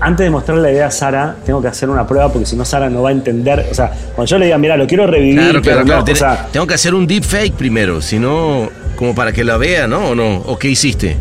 [0.00, 2.64] antes de mostrarle la idea a Sara, tengo que hacer una prueba porque si no,
[2.64, 3.66] Sara no va a entender.
[3.70, 6.00] O sea, cuando yo le diga, mira, lo quiero revivir, Claro, claro, no, claro.
[6.02, 9.44] o tiene- sea, tengo que hacer un deep fake primero, si no, como para que
[9.44, 10.08] la vea, ¿no?
[10.08, 10.38] ¿O no?
[10.38, 11.16] ¿O qué hiciste?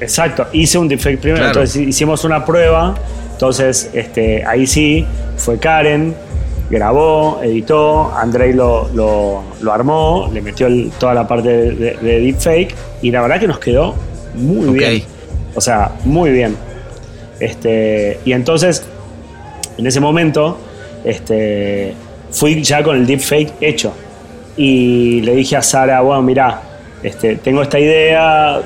[0.00, 1.60] Exacto, hice un defect primero, Claro.
[1.60, 2.94] entonces hicimos una prueba,
[3.34, 5.04] entonces este, ahí sí,
[5.36, 6.14] fue Karen,
[6.70, 11.94] grabó, editó, Andrei lo, lo, lo armó, le metió el- toda la parte de, de,
[11.96, 13.94] de deepfake y la verdad que nos quedó
[14.34, 14.90] muy bien.
[15.54, 16.56] O sea, muy bien.
[17.38, 18.82] Este, y entonces,
[19.76, 20.58] en ese momento,
[21.04, 21.94] este,
[22.30, 23.92] fui ya con el deepfake hecho.
[24.56, 26.60] Y le dije a Sara, bueno, mirá,
[27.02, 28.60] este, tengo esta idea,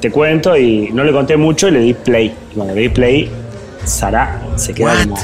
[0.00, 2.32] te cuento, y no le conté mucho y le di play.
[2.52, 3.30] Y cuando le di play,
[3.84, 5.02] Sara se What?
[5.04, 5.16] como,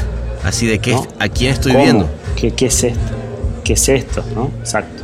[0.45, 1.07] Así de qué, ¿no?
[1.19, 1.85] ¿a quién estoy ¿Cómo?
[1.85, 2.11] viendo?
[2.37, 3.01] ¿Qué, qué es esto?
[3.65, 4.25] ¿Qué es esto?
[4.35, 4.51] ¿no?
[4.61, 5.03] Exacto.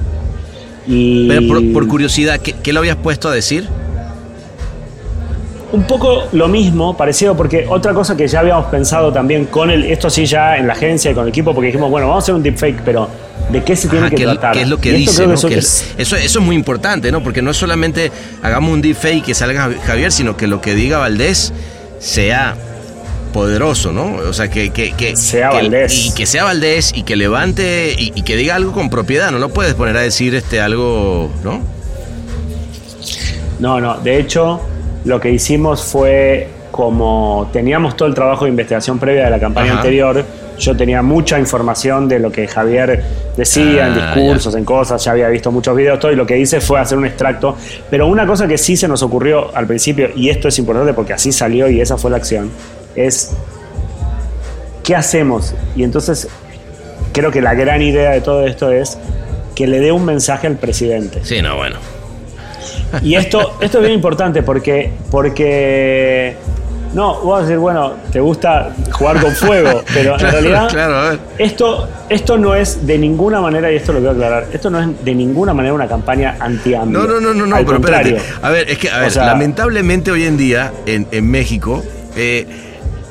[0.87, 3.69] Y Pero por, por curiosidad, ¿qué, qué lo habías puesto a decir?
[5.71, 9.85] Un poco lo mismo, parecido, porque otra cosa que ya habíamos pensado también con el,
[9.85, 12.25] esto sí ya en la agencia y con el equipo, porque dijimos, bueno, vamos a
[12.25, 13.07] hacer un deepfake, pero
[13.53, 14.55] ¿de qué se tiene que ¿qué, tratar?
[14.55, 15.31] qué es lo que dice?
[15.31, 17.23] eso Que es- eso, eso es muy importante, ¿no?
[17.23, 18.11] Porque no es solamente
[18.43, 21.53] hagamos un deepfake que salga Javier, sino que lo que diga Valdés
[21.99, 22.57] sea
[23.29, 24.17] poderoso, ¿no?
[24.29, 24.71] O sea, que...
[24.71, 26.07] que, que Sea que- Valdés.
[26.07, 29.39] Y que sea Valdés y que levante y, y que diga algo con propiedad, no
[29.39, 31.61] lo puedes poner a decir este algo, ¿no?
[33.61, 34.61] No, no, de hecho,
[35.05, 39.71] lo que hicimos fue como teníamos todo el trabajo de investigación previa de la campaña
[39.71, 39.79] Ajá.
[39.79, 40.25] anterior,
[40.61, 43.03] yo tenía mucha información de lo que Javier
[43.37, 46.39] decía en Ah, discursos, en cosas, ya había visto muchos videos, todo, y lo que
[46.39, 47.57] hice fue hacer un extracto.
[47.91, 51.13] Pero una cosa que sí se nos ocurrió al principio, y esto es importante porque
[51.15, 52.51] así salió y esa fue la acción,
[53.07, 53.33] es
[54.85, 55.55] ¿qué hacemos?
[55.77, 56.29] Y entonces
[57.13, 58.99] creo que la gran idea de todo esto es
[59.55, 61.21] que le dé un mensaje al presidente.
[61.25, 61.77] Sí, no, bueno.
[63.03, 66.37] Y esto, esto es bien importante porque, porque
[66.95, 70.97] no, vos vas a decir, bueno, te gusta jugar con fuego, pero en realidad claro,
[70.97, 74.81] a esto, esto no es de ninguna manera, y esto lo quiero aclarar, esto no
[74.81, 78.11] es de ninguna manera una campaña anti No, no, no, no, no, Al pero espérate.
[78.15, 78.39] contrario.
[78.43, 81.83] A ver, es que, a ver, O sea- lamentablemente hoy en día en, en México,
[82.17, 82.47] eh,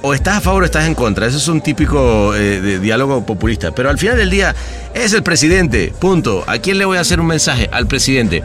[0.02, 1.28] o estás a favor o estás en contra.
[1.28, 3.72] Eso es un típico eh, de diálogo populista.
[3.72, 4.56] Pero al final del día,
[4.94, 6.44] es el presidente, punto.
[6.48, 7.70] ¿A quién le voy a hacer un mensaje?
[7.72, 8.44] Al presidente.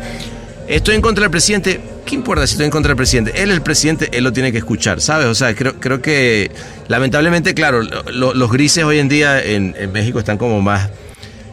[0.68, 1.80] Estoy en contra del presidente.
[2.06, 3.32] ¿Qué importa si estoy en contra del presidente?
[3.42, 5.26] Él es el presidente, él lo tiene que escuchar, ¿sabes?
[5.28, 6.50] O sea, creo, creo que
[6.88, 10.88] lamentablemente, claro, lo- los grises hoy en día en, en México están como más,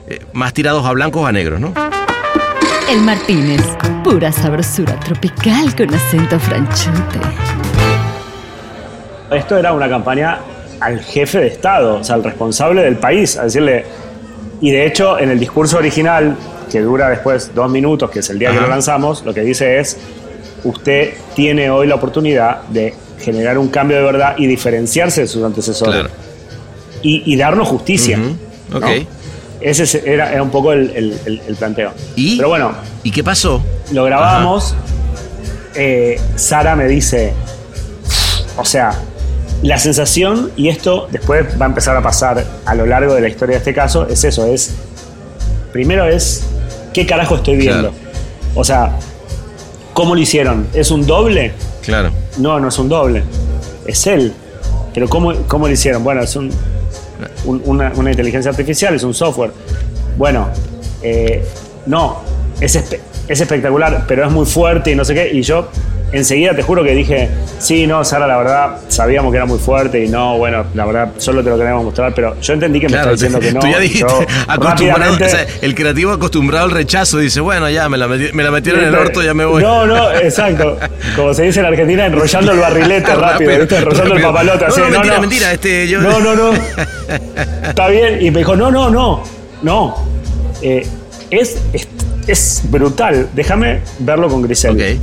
[0.08, 1.74] eh, más tirados a blancos o a negros, ¿no?
[2.90, 3.62] El Martínez,
[4.04, 7.20] pura sabrosura tropical con acento franchute.
[9.32, 10.40] Esto era una campaña
[10.80, 13.86] al jefe de Estado, o sea, al responsable del país, a decirle.
[14.62, 16.36] Y de hecho, en el discurso original,
[16.72, 19.80] que dura después dos minutos, que es el día que lo lanzamos, lo que dice
[19.80, 19.98] es:
[20.64, 25.44] Usted tiene hoy la oportunidad de generar un cambio de verdad y diferenciarse de sus
[25.44, 25.94] antecesores.
[25.94, 26.10] Claro.
[27.02, 28.20] Y, y darnos justicia.
[28.74, 28.82] Ok.
[28.82, 28.90] ¿no?
[29.62, 31.92] Ese es- era, era un poco el, el- el- el planteo.
[32.16, 32.38] ¿Y?
[32.38, 32.72] Pero bueno,
[33.04, 33.62] ¿Y qué pasó?
[33.92, 34.74] lo grabamos.
[35.76, 37.34] eh, Sara me dice,
[38.58, 38.92] o sea,
[39.62, 43.28] la sensación, y esto después va a empezar a pasar a lo largo de la
[43.28, 44.76] historia de este caso, es eso, es,
[45.74, 46.44] primero es,
[46.94, 47.90] ¿qué carajo estoy viendo?
[47.92, 47.94] Claro.
[48.56, 48.98] O sea,
[49.94, 50.68] ¿cómo lo hicieron?
[50.74, 51.52] ¿Es un doble?
[51.84, 52.12] Claro.
[52.38, 53.24] No, no es un doble,
[53.86, 54.34] es él.
[54.94, 56.04] Pero ¿cómo, cómo lo hicieron?
[56.04, 56.52] Bueno, es un,
[57.46, 59.52] un- una, una inteligencia artificial, es un software.
[60.18, 60.50] Bueno,
[61.04, 61.46] eh,
[61.86, 62.22] no,
[62.60, 65.30] es, espe- es espectacular, pero es muy fuerte y no sé qué.
[65.32, 65.70] Y yo
[66.12, 67.30] enseguida te juro que dije,
[67.60, 71.10] sí, no, Sara, la verdad, sabíamos que era muy fuerte y no, bueno, la verdad,
[71.18, 73.60] solo te lo queríamos mostrar, pero yo entendí que me está diciendo que no.
[73.60, 74.06] tú ya dijiste,
[74.48, 78.44] acostumbrado, rápidamente- o sea, el creativo acostumbrado al rechazo dice, bueno, ya, me la, me
[78.44, 79.62] la metieron en el orto, ya me voy.
[79.62, 80.78] No, no, exacto.
[81.16, 83.52] Como se dice en Argentina, enrollando el barrilete rápido.
[83.52, 84.66] Enrollando el papalote.
[84.66, 86.52] No, así, no, mentira, mentira, este, yo- No, no, no.
[87.68, 88.22] Está bien.
[88.22, 89.24] Y me dijo, no, no, no.
[89.62, 89.96] No.
[90.62, 90.86] Eh,
[91.30, 91.88] es, es,
[92.28, 93.30] es brutal.
[93.34, 94.84] Déjame verlo con Griselda.
[94.84, 95.00] Ok.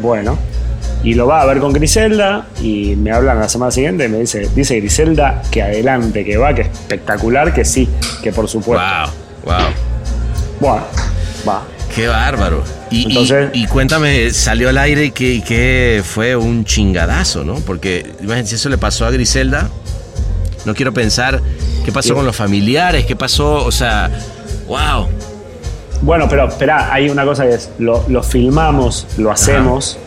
[0.00, 0.38] Bueno.
[1.02, 4.20] Y lo va a ver con Griselda y me hablan la semana siguiente y me
[4.20, 7.88] dice, dice Griselda que adelante, que va, que espectacular, que sí,
[8.22, 8.82] que por supuesto.
[9.44, 9.68] Wow, wow.
[10.60, 10.84] Bueno,
[11.46, 11.62] va.
[11.94, 12.62] Qué bárbaro.
[12.90, 17.44] Y, y- Entonces- y cuéntame, salió al aire y que, y que fue un chingadazo,
[17.44, 17.56] ¿no?
[17.56, 19.68] Porque imagínate, si eso le pasó a Griselda,
[20.64, 21.40] no quiero pensar
[21.84, 24.10] qué pasó con los familiares, qué pasó, o sea,
[24.66, 25.08] wow.
[26.04, 29.98] Bueno, pero espera, hay una cosa que es, lo, lo filmamos, lo hacemos,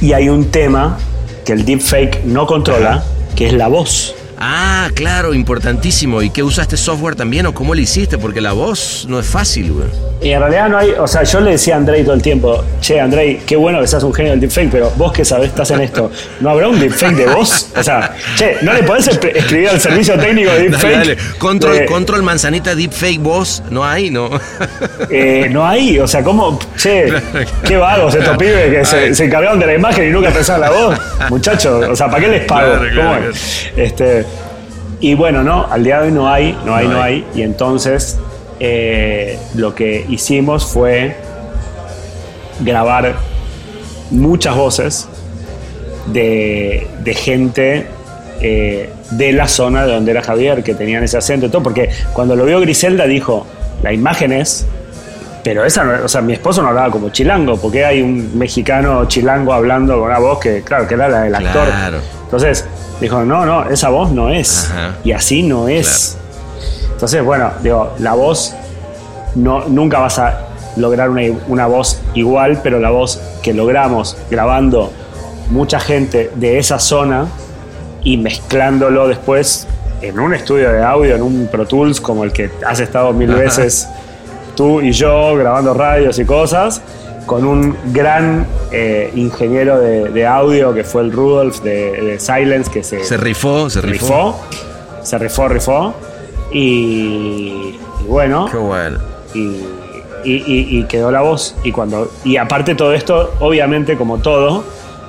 [0.00, 0.96] y hay un tema
[1.44, 3.04] que el deepfake no controla, Ajá.
[3.34, 4.14] que es la voz.
[4.42, 6.22] Ah, claro, importantísimo.
[6.22, 8.16] ¿Y qué usaste software también o cómo lo hiciste?
[8.16, 9.88] Porque la voz no es fácil, güey.
[10.22, 12.62] Y en realidad no hay, o sea, yo le decía a Andrei todo el tiempo,
[12.80, 15.70] che, Andrei, qué bueno que seas un genio del deepfake, pero vos que sabés, estás
[15.70, 16.10] en esto,
[16.40, 17.68] ¿no habrá un deepfake de voz?
[17.74, 20.82] O sea, che, ¿no le podés escribir al servicio técnico de deepfake?
[20.82, 21.16] Dale, dale.
[21.38, 24.28] Control, de- control manzanita deepfake voz, no hay, no.
[25.10, 26.58] Eh, no hay, o sea, ¿cómo?
[26.76, 27.06] Che,
[27.64, 30.70] qué vagos estos pibes que se, se encargaron de la imagen y nunca pensaron la
[30.70, 30.98] voz.
[31.30, 32.72] Muchachos, o sea, ¿para qué les pago?
[32.72, 33.32] Claro, claro, ¿Cómo claro.
[33.76, 34.26] Este,
[35.00, 37.12] y bueno, no, al día de hoy no hay, no hay, No no, hay.
[37.14, 37.26] hay.
[37.34, 38.18] Y entonces
[38.58, 41.16] eh, lo que hicimos fue
[42.60, 43.14] grabar
[44.10, 45.08] muchas voces
[46.06, 47.86] de, de gente
[48.42, 51.90] eh, de la zona de donde era Javier, que tenían ese acento y todo, porque
[52.12, 53.46] cuando lo vio Griselda dijo,
[53.82, 54.66] la imagen es,
[55.42, 59.06] pero esa no, o sea, mi esposo no hablaba como chilango, porque hay un mexicano
[59.08, 61.66] chilango hablando con una voz que, claro, que era la del actor.
[61.66, 61.98] Claro.
[62.24, 62.66] Entonces
[63.00, 64.96] dijo, no, no, esa voz no es, Ajá.
[65.04, 66.16] y así no es.
[66.92, 68.54] Entonces, bueno, digo, la voz,
[69.34, 70.46] no, nunca vas a
[70.76, 74.92] lograr una, una voz igual, pero la voz que logramos grabando
[75.50, 77.26] mucha gente de esa zona
[78.02, 79.66] y mezclándolo después
[80.00, 83.30] en un estudio de audio, en un Pro Tools como el que has estado mil
[83.30, 83.40] Ajá.
[83.40, 83.88] veces
[84.56, 86.80] tú y yo grabando radios y cosas,
[87.30, 92.68] con un gran eh, ingeniero de, de audio que fue el Rudolf de, de Silence,
[92.68, 94.40] que se, Se rifó, se rifó.
[94.40, 94.40] rifó,
[95.04, 95.94] se rifó, rifó.
[96.50, 98.98] Y, y bueno, Qué bueno.
[99.32, 99.60] y,
[100.24, 101.54] y- quedó la voz.
[101.62, 104.64] Y cuando y aparte todo esto, obviamente como todo,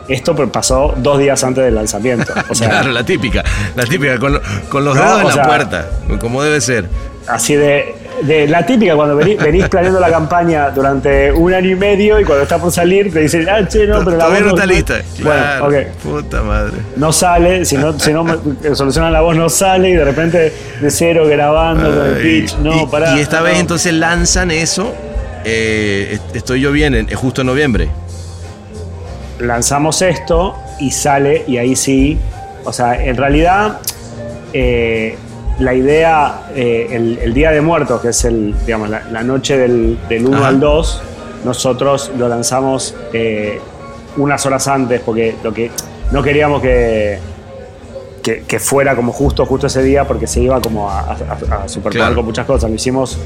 [0.07, 2.31] esto pasó dos días antes del lanzamiento.
[2.49, 3.43] O sea, claro, la típica,
[3.75, 6.87] la típica, con, con los No, dedos en la sea- puerta, como debe ser.
[7.27, 11.75] así de, de la típica cuando venís, venís planeando la campaña durante un año y
[11.75, 14.53] medio y cuando está por salir te dicen, ah, che, no, pero la Todavía voz
[14.53, 15.01] no está lista.
[15.19, 15.95] Claro, Bueno, ok.
[16.03, 16.73] puta madre.
[16.95, 18.25] no sale, si no, si no
[18.75, 22.83] solucionan la voz no sale y de repente de cero grabando con el pitch, no,
[22.83, 23.15] y, pará.
[23.17, 24.93] y esta no, vez entonces lanzan eso.
[25.45, 27.89] eh, est- estoy yo bien, en, justo en noviembre.
[29.39, 32.17] lanzamos esto y sale y ahí sí,
[32.63, 33.79] o sea, en realidad
[34.53, 35.17] eh,
[35.61, 39.57] la idea, eh, el, el Día de Muertos, que es el, digamos, la, la noche
[39.57, 40.47] del, del 1 Ajá.
[40.47, 41.01] al 2,
[41.45, 43.59] nosotros lo lanzamos eh,
[44.17, 45.71] unas horas antes porque lo que
[46.11, 47.19] no queríamos que,
[48.21, 51.67] que, que fuera como justo, justo ese día porque se iba como a, a, a
[51.69, 52.15] superponer Claro.
[52.15, 52.69] con muchas cosas.
[52.69, 53.17] Lo hicimos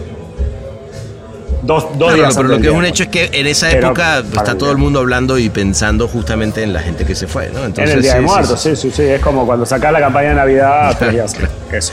[1.64, 3.88] dos, dos Claro, días pero lo que es un hecho es que en esa Pero
[3.88, 7.50] época está todo el mundo hablando y pensando justamente en la gente que se fue,
[7.50, 7.66] ¿no?
[7.66, 8.76] Entonces, en el Día sí, de Muertos, sí.
[8.76, 10.96] sí, sí, sí, Es como cuando sacás la campaña de Navidad
[11.72, 11.92] eso.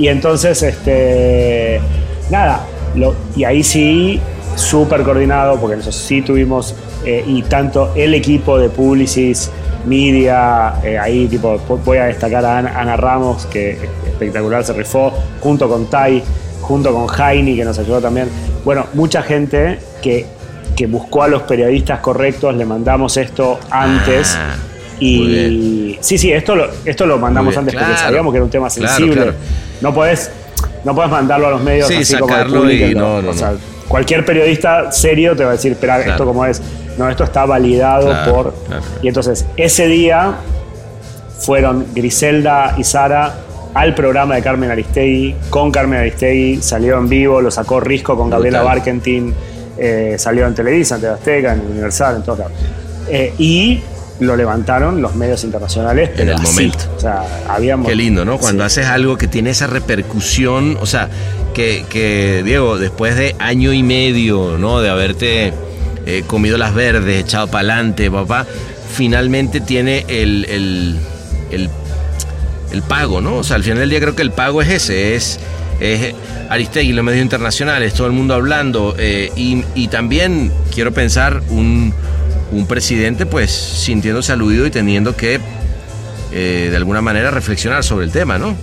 [0.00, 1.80] Y entonces, este.
[2.30, 4.20] Nada, lo- y ahí sí,
[4.56, 6.74] súper coordinado, porque nosotros sí tuvimos,
[7.04, 9.50] eh, y tanto el equipo de Publicis,
[9.86, 15.12] Media, eh, ahí, tipo, voy a destacar a Ana, Ana Ramos, que espectacular se rifó,
[15.40, 16.22] junto con Tai,
[16.60, 18.28] junto con Jaini, que nos ayudó también.
[18.64, 20.26] Bueno, mucha gente que,
[20.76, 24.34] que buscó a los periodistas correctos, le mandamos esto antes.
[24.36, 24.54] Ah,
[25.00, 28.00] Y sí, sí, esto lo, esto lo mandamos bien, antes porque claro.
[28.06, 29.14] sabíamos que era un tema Claro, sensible.
[29.22, 29.34] claro.
[29.80, 30.30] No podés,
[30.84, 33.16] no podés mandarlo a los medios Sí, así como sacarlo public, y no.
[33.16, 33.54] O sea,
[33.88, 36.10] cualquier periodista serio te va a decir, espera, Claro.
[36.12, 36.60] esto como es.
[36.98, 38.54] no, esto está validado Claro, por...
[38.66, 38.82] claro.
[39.02, 40.34] Y entonces, ese día
[41.38, 43.34] fueron Griselda y Sara
[43.72, 48.28] al programa de Carmen Aristegui, con Carmen Aristegui, salió en vivo, lo sacó Risco con
[48.28, 48.62] Gabriela.
[48.62, 49.32] Barkentin,
[49.78, 52.52] eh, salió en Televisa, en TV Azteca, en Universal, en todos lados.
[53.08, 53.80] Eh, y
[54.20, 56.44] lo levantaron los medios internacionales, pero el así.
[56.46, 56.78] momento.
[56.96, 57.88] O sea, habíamos...
[57.88, 58.38] Qué lindo, ¿no?
[58.38, 58.66] Cuando Sí.
[58.80, 61.08] haces algo que tiene esa repercusión, o sea,
[61.54, 64.80] que, que, Diego, después de año y medio, ¿no?
[64.80, 65.52] De haberte
[66.06, 68.46] eh, comido las verdes, echado para adelante, papá,
[68.94, 70.96] finalmente tiene el, el,
[71.50, 71.68] el,
[72.72, 73.36] el pago, ¿no?
[73.38, 75.38] O sea, al final del día creo que el pago es ese, es,
[75.80, 76.14] es
[76.48, 81.94] Aristegui, los medios internacionales, todo el mundo hablando, eh, y, y también quiero pensar un,
[82.52, 85.40] un presidente pues sintiéndose aludido y teniendo que
[86.32, 88.54] eh, de alguna manera reflexionar sobre el tema, ¿no?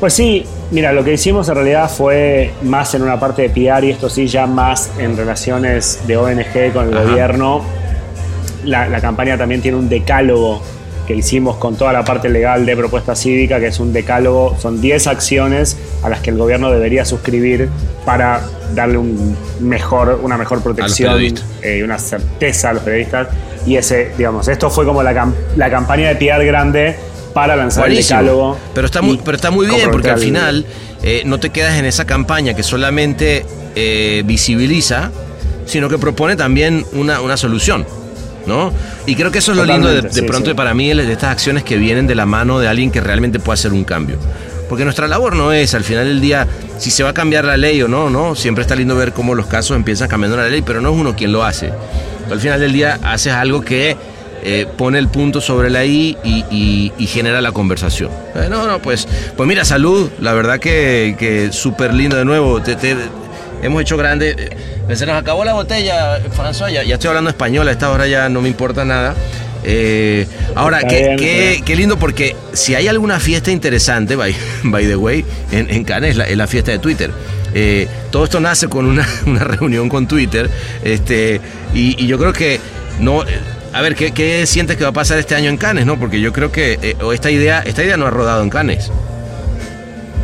[0.00, 3.84] Pues sí, mira, lo que hicimos en realidad fue más en una parte de PR
[3.84, 7.06] y esto sí ya más en relaciones de ONG con el Ajá.
[7.08, 7.64] gobierno.
[8.64, 10.62] La, la campaña también tiene un decálogo
[11.06, 14.80] que hicimos con toda la parte legal de propuesta cívica, que es un decálogo, son
[14.80, 17.68] 10 acciones a las que el gobierno debería suscribir
[18.04, 18.42] para
[18.74, 21.44] darle un mejor, una mejor protección periodistas.
[21.62, 23.28] eh, y una certeza a los periodistas.
[23.66, 26.96] Y ese, digamos, esto fue como la, cam- la campaña de PR grande
[27.34, 28.20] para lanzar Buenísimo.
[28.20, 28.58] el decálogo.
[28.74, 30.66] Pero está muy, y pero está muy bien, porque al- final
[31.02, 33.44] eh, no te quedas en esa campaña que solamente
[33.74, 35.10] eh, visibiliza,
[35.66, 37.84] sino que propone también una, una solución.
[38.46, 38.72] ¿No?
[39.06, 40.54] Y creo que eso es lo lindo de, Totalmente, de sí, pronto sí.
[40.56, 43.54] para mí de estas acciones que vienen de la mano de alguien que realmente puede
[43.54, 44.18] hacer un cambio.
[44.68, 46.46] Porque nuestra labor no es, al final del día,
[46.78, 48.34] si se va a cambiar la ley o no, ¿no?
[48.36, 51.14] Siempre está lindo ver cómo los casos empiezan cambiando la ley, pero no es uno
[51.16, 51.72] quien lo hace.
[52.30, 53.96] Al final del día haces algo que
[54.44, 58.10] eh, pone el punto sobre la I y, y- y genera la conversación.
[58.36, 62.60] Eh, no, no, pues, pues mira, salud, la verdad que, que súper lindo de nuevo.
[62.62, 62.96] Te, te-
[63.62, 64.34] hemos hecho grande.
[64.88, 68.06] eh, Se nos acabó la botella, François, ya, ya estoy hablando español, a esta hora
[68.06, 69.14] ya no me importa nada.
[69.64, 74.34] Eh, ahora, qué, lindo porque si hay alguna fiesta interesante, by,
[74.64, 77.10] by the way, en, en Cannes es la, es la fiesta de Twitter.
[77.54, 80.50] Eh, todo esto nace con una, una reunión con Twitter
[80.84, 81.40] este,
[81.74, 82.60] y, y yo creo que
[83.00, 83.24] no...
[83.72, 85.84] A ver, ¿qué, qué sientes que va a pasar este año en Cannes?
[85.84, 85.98] ¿no?
[85.98, 88.90] Porque yo creo que eh, esta idea esta idea no ha rodado en Cannes.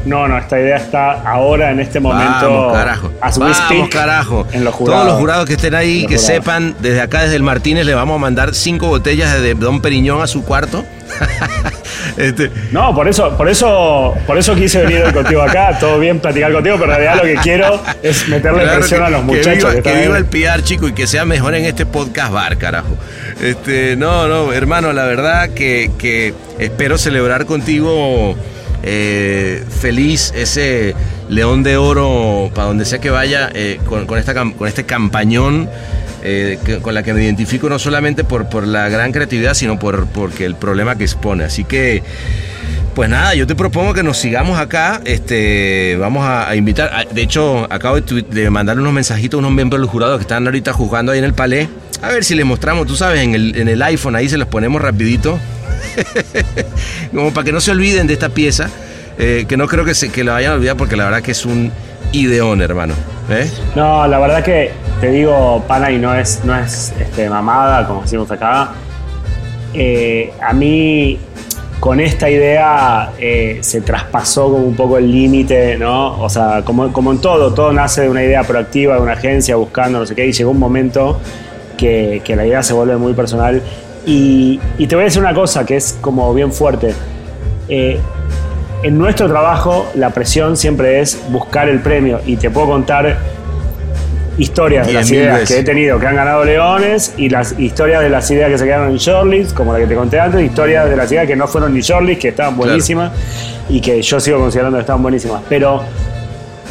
[0.04, 2.48] No, no, esta idea está ahora en este momento.
[2.50, 3.12] Vamos, carajo.
[3.20, 4.46] as we Vamos, speak, carajo.
[4.52, 5.00] En los jurados.
[5.02, 6.26] Todos los jurados que estén ahí, que jurados.
[6.26, 10.20] sepan, desde acá, desde el Martínez, le vamos a mandar cinco botellas de Don Periñón
[10.22, 10.84] a su cuarto.
[12.16, 15.76] este, No, por eso, por eso, por eso quise venir hoy contigo acá.
[15.80, 19.06] Todo bien platicar contigo, pero en realidad lo que quiero es meterle Claro presión que-
[19.06, 19.70] a los que muchachos.
[19.70, 22.96] viva, que viva el PR, chico, y que sea mejor en este podcast bar, carajo.
[23.40, 28.36] Este, no, no, hermano, la verdad que, que espero celebrar contigo
[28.82, 30.94] eh, feliz ese
[31.28, 35.68] león de oro para donde sea que vaya eh, con, esta, con este campañón.
[36.24, 40.06] eh, con la que me identifico no solamente por, por la gran creatividad, sino por
[40.06, 41.42] porque el problema que expone.
[41.44, 42.02] Así que,
[42.94, 45.00] pues nada, yo te propongo que nos sigamos acá.
[45.04, 46.90] Este, vamos a, invitar.
[46.94, 50.22] a- De hecho, acabo de, de mandar unos mensajitos a unos miembros del jurado que
[50.22, 51.68] están ahorita juzgando ahí en el palé.
[52.02, 54.46] A ver si les mostramos, tú sabes, en el, en el iPhone ahí se los
[54.48, 55.38] ponemos rapidito.
[57.14, 58.68] Como para que no se olviden de esta pieza.
[59.18, 61.32] eh, que no creo que, se, que la vayan a olvidar porque la verdad que
[61.32, 61.70] es un
[62.12, 62.94] ideón, hermano.
[63.30, 63.50] ¿eh?
[63.74, 68.02] No, la verdad que te digo, pana, y no es, no es este, mamada, como
[68.02, 68.70] decimos acá.
[69.74, 71.18] Eh, a mí,
[71.80, 76.20] con esta idea, eh, se traspasó como un poco el límite, ¿no?
[76.22, 79.56] O sea, como, como en todo, todo nace de una idea proactiva, de una agencia
[79.56, 81.20] buscando, no sé qué, y llegó un momento
[81.76, 83.62] que, que la idea se vuelve muy personal.
[84.06, 86.94] Y, y te voy a decir una cosa que es como bien fuerte.
[87.68, 87.98] Eh,
[88.82, 93.16] en nuestro trabajo la presión siempre es buscar el premio y te puedo contar
[94.38, 95.54] historias de las ideas veces.
[95.56, 98.64] que he tenido que han ganado leones y las historias de las ideas que se
[98.64, 101.46] quedaron en shortlist, como la que te conté antes, historias de las ideas que no
[101.46, 102.68] fueron ni shortlist, que estaban Claro.
[102.70, 103.12] buenísimas
[103.68, 105.42] y que yo sigo considerando que estaban buenísimas.
[105.48, 105.82] Pero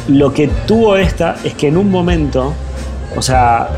[0.10, 2.54] lo que tuvo esta es que en un momento,
[3.16, 3.70] o sea,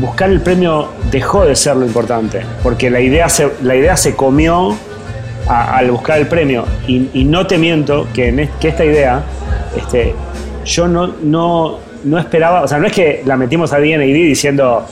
[0.00, 4.14] buscar el premio dejó de ser lo importante, porque la idea se, la idea se
[4.14, 4.76] comió
[5.46, 6.64] al buscar el premio.
[6.86, 9.22] Y, y no te miento que, en es- que esta idea,
[9.76, 10.14] este,
[10.64, 14.86] yo no, no, no esperaba, o sea, no es que la metimos a D&D diciendo,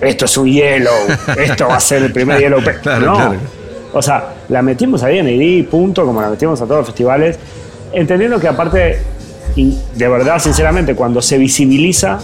[0.00, 0.92] esto es un yellow,
[1.38, 2.62] esto va a ser el primer yellow.
[2.62, 2.78] Pe-".
[2.80, 3.14] Claro, no.
[3.14, 3.34] claro.
[3.92, 7.38] O sea, la metimos a D&D, punto, como la metimos a todos los festivales,
[7.92, 8.98] entendiendo que aparte,
[9.56, 12.18] de verdad, sinceramente, cuando se visibiliza,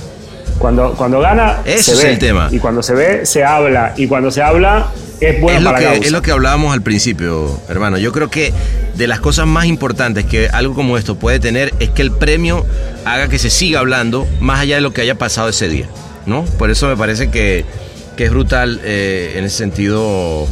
[0.62, 2.12] cuando, cuando gana, Ese se es ve.
[2.12, 2.48] el tema.
[2.50, 3.92] Y cuando se ve, se habla.
[3.96, 4.86] Y cuando se habla,
[5.20, 7.98] es bueno es, lo para que, la es lo que hablábamos al principio, hermano.
[7.98, 8.52] Yo creo que
[8.94, 12.64] de las cosas más importantes que algo como esto puede tener es que el premio
[13.04, 15.86] haga que se siga hablando más allá de lo que haya pasado ese día.
[16.26, 16.44] ¿no?
[16.44, 17.64] Por eso me parece que,
[18.16, 20.46] que es brutal eh, en ese sentido.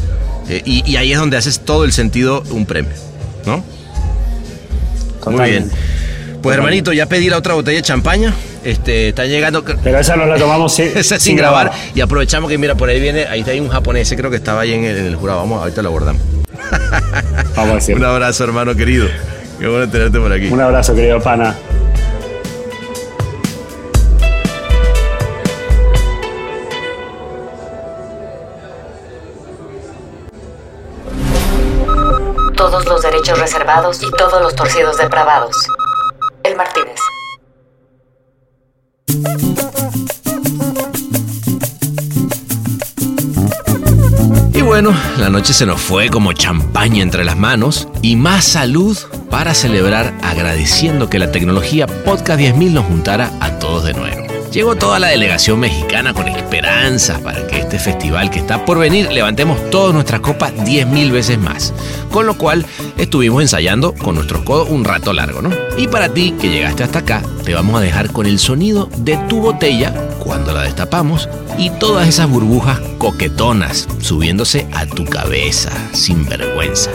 [0.49, 2.91] eh, y, y ahí es donde haces todo el sentido un premio,
[3.45, 3.63] ¿no?
[5.25, 5.69] Muy bien.
[5.69, 5.75] Totalmente.
[6.41, 8.33] Pues hermanito, ya pedí la otra botella de champaña.
[8.63, 9.63] Este, está llegando.
[9.63, 11.71] Pero esa nos la tomamos sin, Esa sin grabar.
[11.95, 14.61] Y aprovechamos que, mira, por ahí viene, ahí está ahí un japonés, creo que estaba
[14.61, 15.39] ahí en el, en el jurado.
[15.39, 16.21] Vamos, ahorita lo abordamos.
[17.55, 17.95] Vamos a decir.
[17.95, 19.07] Un abrazo, hermano querido.
[19.59, 20.47] Qué bueno tenerte por aquí.
[20.47, 21.55] Un abrazo, querido pana.
[32.55, 35.67] Todos los derechos reservados y todos los torcidos depravados.
[36.43, 36.99] El Martínez.
[44.53, 48.97] Y bueno, la noche se nos fue como champaña entre las manos y más salud
[49.29, 54.20] para celebrar agradeciendo que la tecnología Podcast 10.000 nos juntara a todos de nuevo.
[54.51, 59.09] Llegó toda la delegación mexicana con esperanzas para que este festival que está por venir
[59.09, 61.73] levantemos todas nuestras copas 10.000 veces más.
[62.11, 62.65] Con lo cual
[62.97, 65.51] estuvimos ensayando con nuestros codos un rato largo, ¿no?
[65.77, 69.15] Y para ti que llegaste hasta acá, te vamos a dejar con el sonido de
[69.29, 76.25] tu botella cuando la destapamos y todas esas burbujas coquetonas subiéndose a tu cabeza sin
[76.25, 76.91] vergüenza.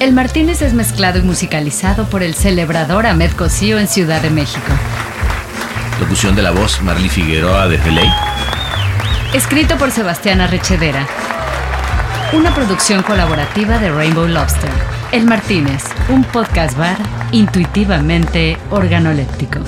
[0.00, 4.72] El Martínez es mezclado y musicalizado por el celebrador Ahmed Cosío en Ciudad de México.
[5.98, 8.08] Locución de la voz Marley Figueroa desde Ley.
[9.34, 11.04] Escrito por Sebastián Arrechedera.
[12.32, 14.70] Una producción colaborativa de Rainbow Lobster.
[15.10, 16.96] El Martínez, un podcast bar
[17.32, 19.58] intuitivamente organoléptico.